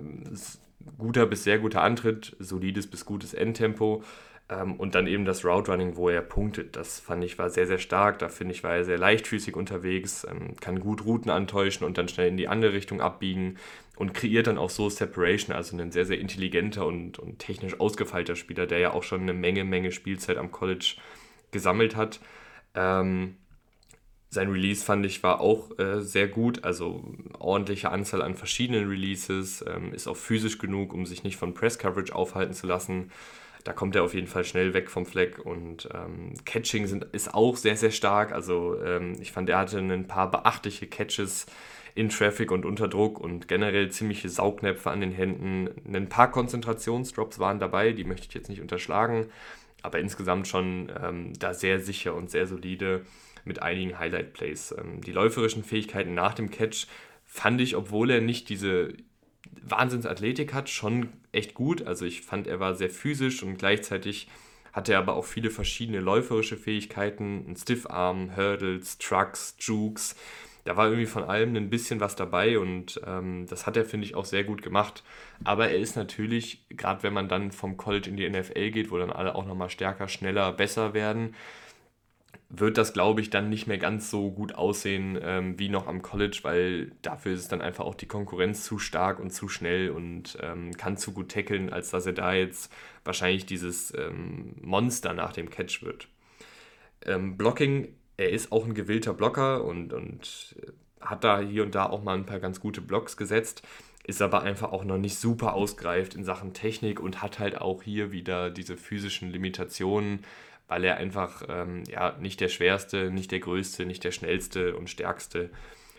guter 0.97 1.25
bis 1.25 1.43
sehr 1.43 1.59
guter 1.59 1.81
Antritt, 1.81 2.37
solides 2.39 2.87
bis 2.87 3.05
gutes 3.05 3.33
Endtempo. 3.33 4.03
Ähm, 4.47 4.75
und 4.75 4.93
dann 4.93 5.07
eben 5.07 5.25
das 5.25 5.43
Route 5.43 5.71
Running, 5.71 5.95
wo 5.95 6.07
er 6.07 6.21
punktet. 6.21 6.75
Das 6.75 6.99
fand 6.99 7.23
ich 7.23 7.39
war 7.39 7.49
sehr, 7.49 7.65
sehr 7.65 7.79
stark. 7.79 8.19
Da 8.19 8.29
finde 8.29 8.53
ich, 8.53 8.63
war 8.63 8.75
er 8.75 8.85
sehr 8.85 8.99
leichtfüßig 8.99 9.55
unterwegs, 9.55 10.25
ähm, 10.29 10.55
kann 10.61 10.79
gut 10.79 11.03
Routen 11.03 11.31
antäuschen 11.31 11.85
und 11.85 11.97
dann 11.97 12.07
schnell 12.07 12.27
in 12.27 12.37
die 12.37 12.47
andere 12.47 12.73
Richtung 12.73 13.01
abbiegen 13.01 13.57
und 13.95 14.13
kreiert 14.13 14.47
dann 14.47 14.57
auch 14.57 14.69
so 14.69 14.89
Separation. 14.89 15.55
Also 15.55 15.77
ein 15.77 15.91
sehr, 15.91 16.05
sehr 16.05 16.19
intelligenter 16.19 16.85
und, 16.85 17.19
und 17.19 17.39
technisch 17.39 17.79
ausgefeilter 17.79 18.35
Spieler, 18.35 18.67
der 18.67 18.79
ja 18.79 18.93
auch 18.93 19.03
schon 19.03 19.21
eine 19.21 19.33
Menge, 19.33 19.63
Menge 19.63 19.91
Spielzeit 19.91 20.37
am 20.37 20.51
College 20.51 20.95
gesammelt 21.51 21.95
hat. 21.95 22.19
Ähm, 22.73 23.37
sein 24.29 24.49
Release 24.49 24.83
fand 24.83 25.05
ich 25.05 25.23
war 25.23 25.39
auch 25.39 25.77
äh, 25.79 26.01
sehr 26.01 26.27
gut, 26.27 26.65
also 26.65 27.05
ordentliche 27.39 27.89
Anzahl 27.89 28.21
an 28.21 28.35
verschiedenen 28.35 28.89
Releases, 28.89 29.63
ähm, 29.65 29.93
ist 29.93 30.07
auch 30.07 30.17
physisch 30.17 30.57
genug, 30.57 30.93
um 30.93 31.05
sich 31.05 31.23
nicht 31.23 31.37
von 31.37 31.53
Press 31.53 31.79
Coverage 31.79 32.13
aufhalten 32.13 32.53
zu 32.53 32.67
lassen 32.67 33.11
da 33.65 33.73
kommt 33.73 33.95
er 33.95 34.03
auf 34.03 34.13
jeden 34.13 34.27
Fall 34.27 34.45
schnell 34.45 34.75
weg 34.75 34.91
vom 34.91 35.07
Fleck 35.07 35.43
und 35.43 35.89
ähm, 35.91 36.35
Catching 36.45 36.85
sind, 36.85 37.03
ist 37.05 37.33
auch 37.33 37.57
sehr, 37.57 37.75
sehr 37.75 37.89
stark. 37.89 38.31
Also 38.31 38.79
ähm, 38.79 39.17
ich 39.19 39.31
fand, 39.31 39.49
er 39.49 39.57
hatte 39.57 39.79
ein 39.79 40.07
paar 40.07 40.29
beachtliche 40.29 40.85
Catches 40.85 41.47
in 41.95 42.09
Traffic 42.09 42.51
und 42.51 42.65
unter 42.65 42.89
Druck 42.89 43.19
und 43.19 43.47
generell 43.47 43.89
ziemliche 43.89 44.29
Saugnäpfe 44.29 44.91
an 44.91 44.99
den 44.99 45.11
Händen. 45.11 45.69
Ein 45.91 46.09
paar 46.09 46.29
Konzentrationsdrops 46.29 47.39
waren 47.39 47.57
dabei, 47.57 47.93
die 47.93 48.03
möchte 48.03 48.27
ich 48.27 48.33
jetzt 48.33 48.49
nicht 48.49 48.61
unterschlagen, 48.61 49.27
aber 49.81 49.99
insgesamt 49.99 50.47
schon 50.47 50.91
ähm, 51.01 51.33
da 51.39 51.53
sehr 51.53 51.79
sicher 51.79 52.13
und 52.13 52.29
sehr 52.29 52.47
solide 52.47 53.05
mit 53.45 53.61
einigen 53.61 53.97
Highlight-Plays. 53.97 54.75
Ähm, 54.77 54.99
die 55.01 55.13
läuferischen 55.13 55.63
Fähigkeiten 55.63 56.13
nach 56.13 56.33
dem 56.33 56.51
Catch 56.51 56.87
fand 57.23 57.61
ich, 57.61 57.77
obwohl 57.77 58.11
er 58.11 58.21
nicht 58.21 58.49
diese 58.49 58.93
Wahnsinnsathletik 59.61 60.53
hat, 60.53 60.69
schon 60.69 61.09
echt 61.31 61.53
gut. 61.53 61.81
Also 61.87 62.05
ich 62.05 62.21
fand, 62.23 62.45
er 62.47 62.59
war 62.59 62.75
sehr 62.75 62.89
physisch 62.89 63.41
und 63.41 63.57
gleichzeitig 63.57 64.27
hatte 64.73 64.91
er 64.91 64.99
aber 64.99 65.13
auch 65.13 65.23
viele 65.23 65.49
verschiedene 65.49 66.01
läuferische 66.01 66.57
Fähigkeiten, 66.57 67.45
ein 67.47 67.55
Stiffarm, 67.55 68.35
Hurdles, 68.35 68.97
Trucks, 68.97 69.55
Jukes. 69.59 70.17
Da 70.65 70.75
war 70.75 70.87
irgendwie 70.87 71.05
von 71.05 71.23
allem 71.23 71.55
ein 71.55 71.69
bisschen 71.69 71.99
was 71.99 72.15
dabei 72.15 72.57
und 72.59 72.99
ähm, 73.05 73.45
das 73.47 73.67
hat 73.67 73.77
er, 73.77 73.85
finde 73.85 74.07
ich, 74.07 74.15
auch 74.15 74.25
sehr 74.25 74.43
gut 74.43 74.63
gemacht. 74.63 75.03
Aber 75.43 75.69
er 75.69 75.77
ist 75.77 75.95
natürlich, 75.95 76.65
gerade 76.69 77.03
wenn 77.03 77.13
man 77.13 77.29
dann 77.29 77.51
vom 77.51 77.77
College 77.77 78.09
in 78.09 78.17
die 78.17 78.27
NFL 78.27 78.71
geht, 78.71 78.91
wo 78.91 78.97
dann 78.97 79.11
alle 79.11 79.35
auch 79.35 79.45
nochmal 79.45 79.69
stärker, 79.69 80.07
schneller, 80.07 80.51
besser 80.51 80.93
werden, 80.95 81.35
wird 82.49 82.77
das, 82.77 82.93
glaube 82.93 83.21
ich, 83.21 83.29
dann 83.29 83.49
nicht 83.49 83.67
mehr 83.67 83.77
ganz 83.77 84.09
so 84.09 84.31
gut 84.31 84.55
aussehen 84.55 85.19
ähm, 85.21 85.59
wie 85.59 85.69
noch 85.69 85.87
am 85.87 86.01
College, 86.01 86.39
weil 86.43 86.91
dafür 87.01 87.33
ist 87.33 87.51
dann 87.51 87.61
einfach 87.61 87.85
auch 87.85 87.95
die 87.95 88.07
Konkurrenz 88.07 88.63
zu 88.63 88.79
stark 88.79 89.19
und 89.19 89.31
zu 89.31 89.47
schnell 89.49 89.89
und 89.89 90.37
ähm, 90.41 90.75
kann 90.77 90.97
zu 90.97 91.11
gut 91.11 91.31
tackeln, 91.31 91.71
als 91.71 91.91
dass 91.91 92.05
er 92.05 92.13
da 92.13 92.33
jetzt 92.33 92.71
wahrscheinlich 93.03 93.45
dieses 93.45 93.93
ähm, 93.95 94.55
Monster 94.61 95.13
nach 95.13 95.33
dem 95.33 95.49
Catch 95.49 95.83
wird. 95.83 96.07
Ähm, 97.05 97.37
Blocking, 97.37 97.89
er 98.17 98.29
ist 98.29 98.51
auch 98.51 98.65
ein 98.65 98.73
gewillter 98.73 99.13
Blocker 99.13 99.63
und, 99.63 99.93
und 99.93 100.55
hat 101.01 101.23
da 101.23 101.39
hier 101.39 101.63
und 101.63 101.75
da 101.75 101.85
auch 101.87 102.03
mal 102.03 102.15
ein 102.15 102.25
paar 102.25 102.39
ganz 102.39 102.59
gute 102.59 102.81
Blocks 102.81 103.17
gesetzt, 103.17 103.61
ist 104.05 104.21
aber 104.21 104.43
einfach 104.43 104.71
auch 104.71 104.83
noch 104.83 104.97
nicht 104.97 105.17
super 105.17 105.53
ausgereift 105.53 106.15
in 106.15 106.23
Sachen 106.23 106.53
Technik 106.53 106.99
und 106.99 107.21
hat 107.21 107.39
halt 107.39 107.59
auch 107.59 107.83
hier 107.83 108.11
wieder 108.11 108.49
diese 108.49 108.77
physischen 108.77 109.31
Limitationen 109.31 110.19
weil 110.67 110.83
er 110.83 110.97
einfach 110.97 111.43
ähm, 111.47 111.83
ja, 111.89 112.15
nicht 112.19 112.39
der 112.39 112.49
schwerste, 112.49 113.11
nicht 113.11 113.31
der 113.31 113.39
größte, 113.39 113.85
nicht 113.85 114.03
der 114.03 114.11
schnellste 114.11 114.75
und 114.75 114.89
stärkste 114.89 115.49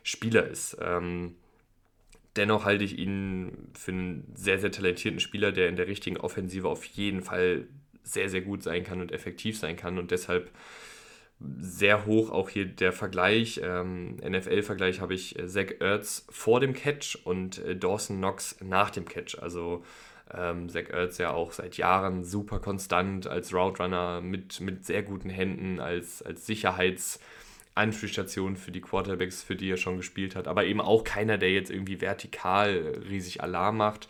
Spieler 0.03 0.47
ist. 0.47 0.77
Ähm, 0.81 1.35
dennoch 2.37 2.65
halte 2.65 2.85
ich 2.85 2.99
ihn 2.99 3.71
für 3.75 3.93
einen 3.93 4.33
sehr, 4.35 4.59
sehr 4.59 4.73
talentierten 4.73 5.21
Spieler, 5.21 5.53
der 5.53 5.69
in 5.69 5.77
der 5.77 5.87
richtigen 5.87 6.17
Offensive 6.17 6.69
auf 6.69 6.85
jeden 6.85 7.23
Fall 7.23 7.69
sehr, 8.03 8.29
sehr 8.29 8.43
gut 8.43 8.63
sein 8.63 8.85
kann 8.85 9.01
und 9.01 9.13
effektiv 9.13 9.59
sein 9.59 9.77
kann 9.77 9.99
und 9.99 10.11
deshalb 10.11 10.51
sehr 11.39 12.07
hoch 12.07 12.31
auch 12.31 12.49
hier 12.49 12.65
der 12.65 12.93
Vergleich. 12.93 13.61
Ähm, 13.63 14.17
NFL-Vergleich 14.17 15.01
habe 15.01 15.15
ich 15.15 15.39
äh, 15.39 15.47
Zach 15.47 15.67
Ertz 15.81 16.27
vor 16.31 16.61
dem 16.61 16.73
Catch 16.73 17.19
und 17.25 17.59
äh, 17.59 17.77
Dawson 17.77 18.17
Knox 18.19 18.57
nach 18.63 18.91
dem 18.91 19.05
Catch. 19.05 19.39
Also 19.41 19.85
ähm, 20.33 20.71
Zach 20.71 20.89
Ertz 20.91 21.19
ja 21.19 21.33
auch 21.33 21.53
seit 21.53 21.77
Jahren 21.77 22.25
super 22.25 22.59
konstant 22.59 23.27
als 23.27 23.53
Route 23.53 23.83
Runner 23.83 24.23
mit, 24.23 24.61
mit 24.61 24.87
sehr 24.87 25.03
guten 25.03 25.29
Händen, 25.29 25.79
als, 25.79 26.23
als 26.23 26.47
Sicherheitsanspielstation 26.47 28.57
für 28.57 28.73
die 28.73 28.81
Quarterbacks, 28.81 29.43
für 29.43 29.57
die 29.57 29.71
er 29.71 29.77
schon 29.77 29.99
gespielt 29.99 30.37
hat. 30.37 30.49
Aber 30.49 30.65
eben 30.65 30.81
auch 30.81 31.05
keiner, 31.05 31.37
der 31.37 31.53
jetzt 31.53 31.71
irgendwie 31.71 32.01
vertikal 32.01 32.99
riesig 33.09 33.43
Alarm 33.43 33.77
macht. 33.77 34.09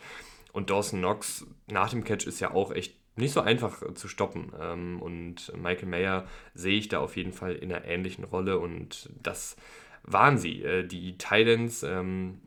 Und 0.53 0.69
Dawson 0.69 0.99
Knox 0.99 1.45
nach 1.67 1.89
dem 1.89 2.05
Catch 2.05 2.25
ist 2.25 2.39
ja 2.39 2.51
auch 2.51 2.71
echt 2.71 2.95
nicht 3.17 3.33
so 3.33 3.41
einfach 3.41 3.93
zu 3.93 4.07
stoppen. 4.07 4.51
Ähm, 4.59 5.01
und 5.01 5.51
Michael 5.57 5.89
Mayer 5.89 6.27
sehe 6.53 6.77
ich 6.77 6.87
da 6.87 6.99
auf 6.99 7.17
jeden 7.17 7.33
Fall 7.33 7.55
in 7.55 7.71
einer 7.71 7.85
ähnlichen 7.85 8.23
Rolle 8.23 8.59
und 8.59 9.09
das 9.21 9.57
waren 10.03 10.37
sie. 10.37 10.63
Äh, 10.63 10.85
die 10.85 11.17
Titans 11.17 11.83
ähm, 11.83 12.39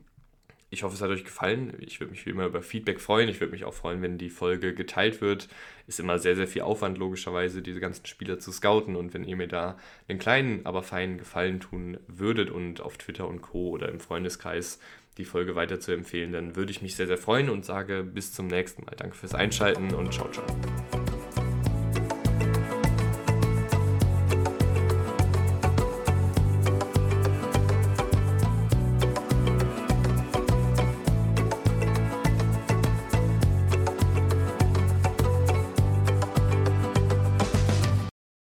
ich 0.73 0.83
hoffe, 0.83 0.95
es 0.95 1.01
hat 1.01 1.09
euch 1.09 1.25
gefallen. 1.25 1.73
Ich 1.79 1.99
würde 1.99 2.11
mich 2.11 2.25
wie 2.25 2.29
immer 2.29 2.45
über 2.45 2.61
Feedback 2.61 3.01
freuen. 3.01 3.27
Ich 3.27 3.41
würde 3.41 3.51
mich 3.51 3.65
auch 3.65 3.73
freuen, 3.73 4.01
wenn 4.01 4.17
die 4.17 4.29
Folge 4.29 4.73
geteilt 4.73 5.19
wird. 5.19 5.49
Ist 5.85 5.99
immer 5.99 6.17
sehr, 6.17 6.37
sehr 6.37 6.47
viel 6.47 6.61
Aufwand, 6.61 6.97
logischerweise, 6.97 7.61
diese 7.61 7.81
ganzen 7.81 8.05
Spieler 8.05 8.39
zu 8.39 8.53
scouten. 8.53 8.95
Und 8.95 9.13
wenn 9.13 9.25
ihr 9.25 9.35
mir 9.35 9.49
da 9.49 9.77
einen 10.07 10.17
kleinen, 10.17 10.65
aber 10.65 10.81
feinen 10.81 11.17
Gefallen 11.17 11.59
tun 11.59 11.97
würdet 12.07 12.49
und 12.49 12.79
auf 12.79 12.97
Twitter 12.97 13.27
und 13.27 13.41
Co. 13.41 13.69
oder 13.71 13.89
im 13.89 13.99
Freundeskreis 13.99 14.79
die 15.17 15.25
Folge 15.25 15.55
weiter 15.55 15.81
zu 15.81 15.91
empfehlen, 15.91 16.31
dann 16.31 16.55
würde 16.55 16.71
ich 16.71 16.81
mich 16.81 16.95
sehr, 16.95 17.07
sehr 17.07 17.17
freuen 17.17 17.49
und 17.49 17.65
sage 17.65 18.03
bis 18.03 18.31
zum 18.31 18.47
nächsten 18.47 18.85
Mal. 18.85 18.95
Danke 18.95 19.17
fürs 19.17 19.35
Einschalten 19.35 19.93
und 19.93 20.13
ciao, 20.13 20.31
ciao. 20.31 21.00